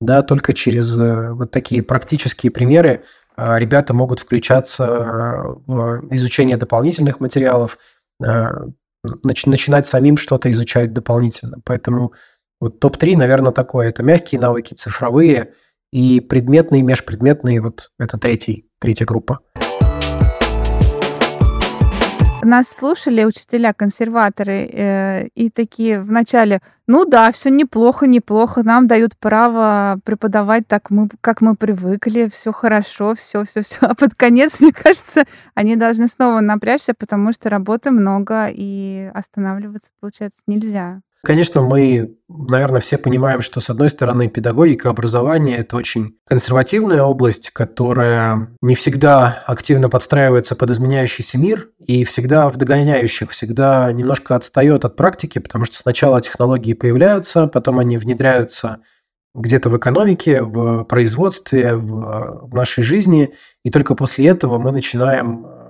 Да, 0.00 0.22
только 0.22 0.52
через 0.52 0.96
вот 0.96 1.50
такие 1.50 1.82
практические 1.82 2.50
примеры 2.52 3.04
ребята 3.36 3.94
могут 3.94 4.20
включаться 4.20 4.86
в 5.66 6.02
изучение 6.10 6.56
дополнительных 6.56 7.18
материалов, 7.20 7.78
нач- 9.06 9.48
начинать 9.48 9.86
самим 9.86 10.16
что-то 10.16 10.50
изучать 10.50 10.92
дополнительно. 10.92 11.58
Поэтому 11.64 12.12
вот 12.60 12.80
топ-3, 12.80 13.16
наверное, 13.16 13.52
такое. 13.52 13.88
Это 13.88 14.02
мягкие 14.02 14.40
навыки, 14.40 14.74
цифровые 14.74 15.54
и 15.92 16.20
предметные, 16.20 16.82
межпредметные. 16.82 17.60
Вот 17.60 17.90
это 17.98 18.18
третий, 18.18 18.68
третья 18.78 19.04
группа. 19.04 19.40
Нас 22.44 22.68
слушали 22.68 23.22
учителя-консерваторы 23.22 24.68
э, 24.72 25.28
и 25.28 25.48
такие 25.48 26.00
вначале, 26.00 26.60
ну 26.88 27.04
да, 27.04 27.30
все 27.30 27.50
неплохо, 27.50 28.08
неплохо, 28.08 28.64
нам 28.64 28.88
дают 28.88 29.16
право 29.16 30.00
преподавать 30.04 30.66
так, 30.66 30.90
мы, 30.90 31.08
как 31.20 31.40
мы 31.40 31.54
привыкли, 31.54 32.28
все 32.28 32.50
хорошо, 32.50 33.14
все, 33.14 33.44
все, 33.44 33.62
все. 33.62 33.86
А 33.86 33.94
под 33.94 34.16
конец, 34.16 34.60
мне 34.60 34.72
кажется, 34.72 35.22
они 35.54 35.76
должны 35.76 36.08
снова 36.08 36.40
напрячься, 36.40 36.94
потому 36.94 37.32
что 37.32 37.48
работы 37.48 37.92
много 37.92 38.48
и 38.52 39.08
останавливаться, 39.14 39.92
получается, 40.00 40.42
нельзя. 40.48 41.00
Конечно, 41.24 41.62
мы, 41.62 42.16
наверное, 42.28 42.80
все 42.80 42.98
понимаем, 42.98 43.42
что, 43.42 43.60
с 43.60 43.70
одной 43.70 43.88
стороны, 43.90 44.28
педагогика, 44.28 44.90
образование– 44.90 45.56
это 45.58 45.76
очень 45.76 46.16
консервативная 46.26 47.02
область, 47.04 47.50
которая 47.50 48.48
не 48.60 48.74
всегда 48.74 49.44
активно 49.46 49.88
подстраивается 49.88 50.56
под 50.56 50.70
изменяющийся 50.70 51.38
мир 51.38 51.68
и 51.78 52.02
всегда 52.02 52.48
в 52.48 52.56
догоняющих, 52.56 53.30
всегда 53.30 53.92
немножко 53.92 54.34
отстает 54.34 54.84
от 54.84 54.96
практики, 54.96 55.38
потому 55.38 55.64
что 55.64 55.76
сначала 55.76 56.20
технологии 56.20 56.72
появляются, 56.72 57.46
потом 57.46 57.78
они 57.78 57.98
внедряются 57.98 58.78
где-то 59.32 59.70
в 59.70 59.76
экономике, 59.78 60.42
в 60.42 60.82
производстве, 60.84 61.76
в, 61.76 62.48
в 62.48 62.54
нашей 62.54 62.82
жизни, 62.82 63.32
и 63.64 63.70
только 63.70 63.94
после 63.94 64.26
этого 64.26 64.58
мы 64.58 64.72
начинаем 64.72 65.46
э, 65.46 65.61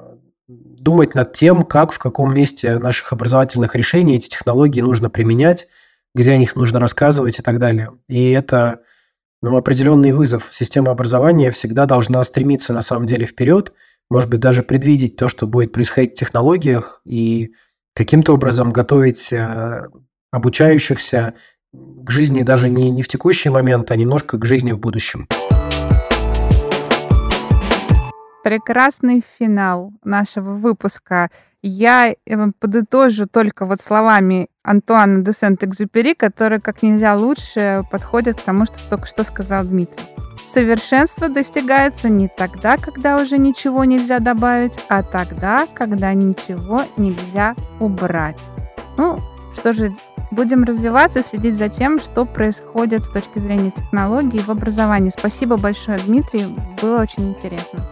думать 0.49 1.15
над 1.15 1.33
тем, 1.33 1.63
как, 1.65 1.93
в 1.93 1.99
каком 1.99 2.35
месте 2.35 2.79
наших 2.79 3.13
образовательных 3.13 3.75
решений 3.75 4.17
эти 4.17 4.29
технологии 4.29 4.81
нужно 4.81 5.11
применять, 5.11 5.67
где 6.15 6.33
о 6.33 6.37
них 6.37 6.57
нужно 6.57 6.81
рассказывать 6.81 7.39
и 7.39 7.43
так 7.43 7.59
далее. 7.59 7.91
И 8.09 8.31
это 8.31 8.81
ну, 9.41 9.57
определенный 9.57 10.13
вызов. 10.13 10.49
Система 10.51 10.91
образования 10.91 11.51
всегда 11.51 11.87
должна 11.87 12.23
стремиться 12.25 12.73
на 12.73 12.83
самом 12.83 13.07
деле 13.07 13.27
вперед, 13.27 13.73
может 14.11 14.29
быть, 14.29 14.41
даже 14.41 14.63
предвидеть 14.63 15.17
то, 15.17 15.29
что 15.29 15.47
будет 15.47 15.73
происходить 15.73 16.13
в 16.13 16.19
технологиях, 16.19 17.01
и 17.05 17.53
каким-то 17.95 18.35
образом 18.35 18.73
готовить 18.73 19.33
э, 19.33 19.89
обучающихся 20.31 21.35
к 21.73 22.11
жизни 22.11 22.43
даже 22.43 22.69
не, 22.69 22.91
не 22.91 23.03
в 23.03 23.09
текущий 23.09 23.49
момент, 23.49 23.91
а 23.91 23.97
немножко 23.97 24.39
к 24.39 24.45
жизни 24.45 24.73
в 24.73 24.79
будущем. 24.79 25.29
Прекрасный 28.43 29.21
финал 29.21 29.93
нашего 30.05 30.55
выпуска. 30.55 31.31
Я 31.63 32.11
э, 32.11 32.17
подытожу 32.59 33.27
только 33.27 33.67
вот 33.67 33.81
словами 33.81 34.49
Антуана 34.63 35.25
де 35.25 35.33
Сент-Экзюпери, 35.33 36.15
которые 36.15 36.61
как 36.61 36.83
нельзя 36.83 37.15
лучше 37.15 37.85
подходят 37.91 38.41
к 38.41 38.45
тому, 38.45 38.67
что 38.67 38.79
только 38.91 39.07
что 39.07 39.23
сказал 39.25 39.65
Дмитрий. 39.65 40.05
Совершенство 40.45 41.29
достигается 41.29 42.09
не 42.09 42.29
тогда, 42.29 42.77
когда 42.77 43.19
уже 43.19 43.39
ничего 43.39 43.85
нельзя 43.85 44.19
добавить, 44.19 44.79
а 44.89 45.05
тогда, 45.05 45.69
когда 45.73 46.13
ничего 46.15 46.83
нельзя 46.97 47.55
убрать. 47.79 48.51
Ну, 48.97 49.21
что 49.55 49.73
же, 49.73 49.93
Будем 50.33 50.65
развиваться, 50.65 51.23
следить 51.23 51.57
за 51.57 51.69
тем, 51.69 52.01
что 52.01 52.25
происходит 52.25 53.05
с 53.05 53.11
точки 53.11 53.39
зрения 53.39 53.71
технологий 53.71 54.39
в 54.39 54.49
образовании. 54.49 55.11
Спасибо 55.11 55.59
большое, 55.59 55.99
Дмитрий. 55.99 56.47
Было 56.81 57.03
очень 57.03 57.29
интересно. 57.29 57.87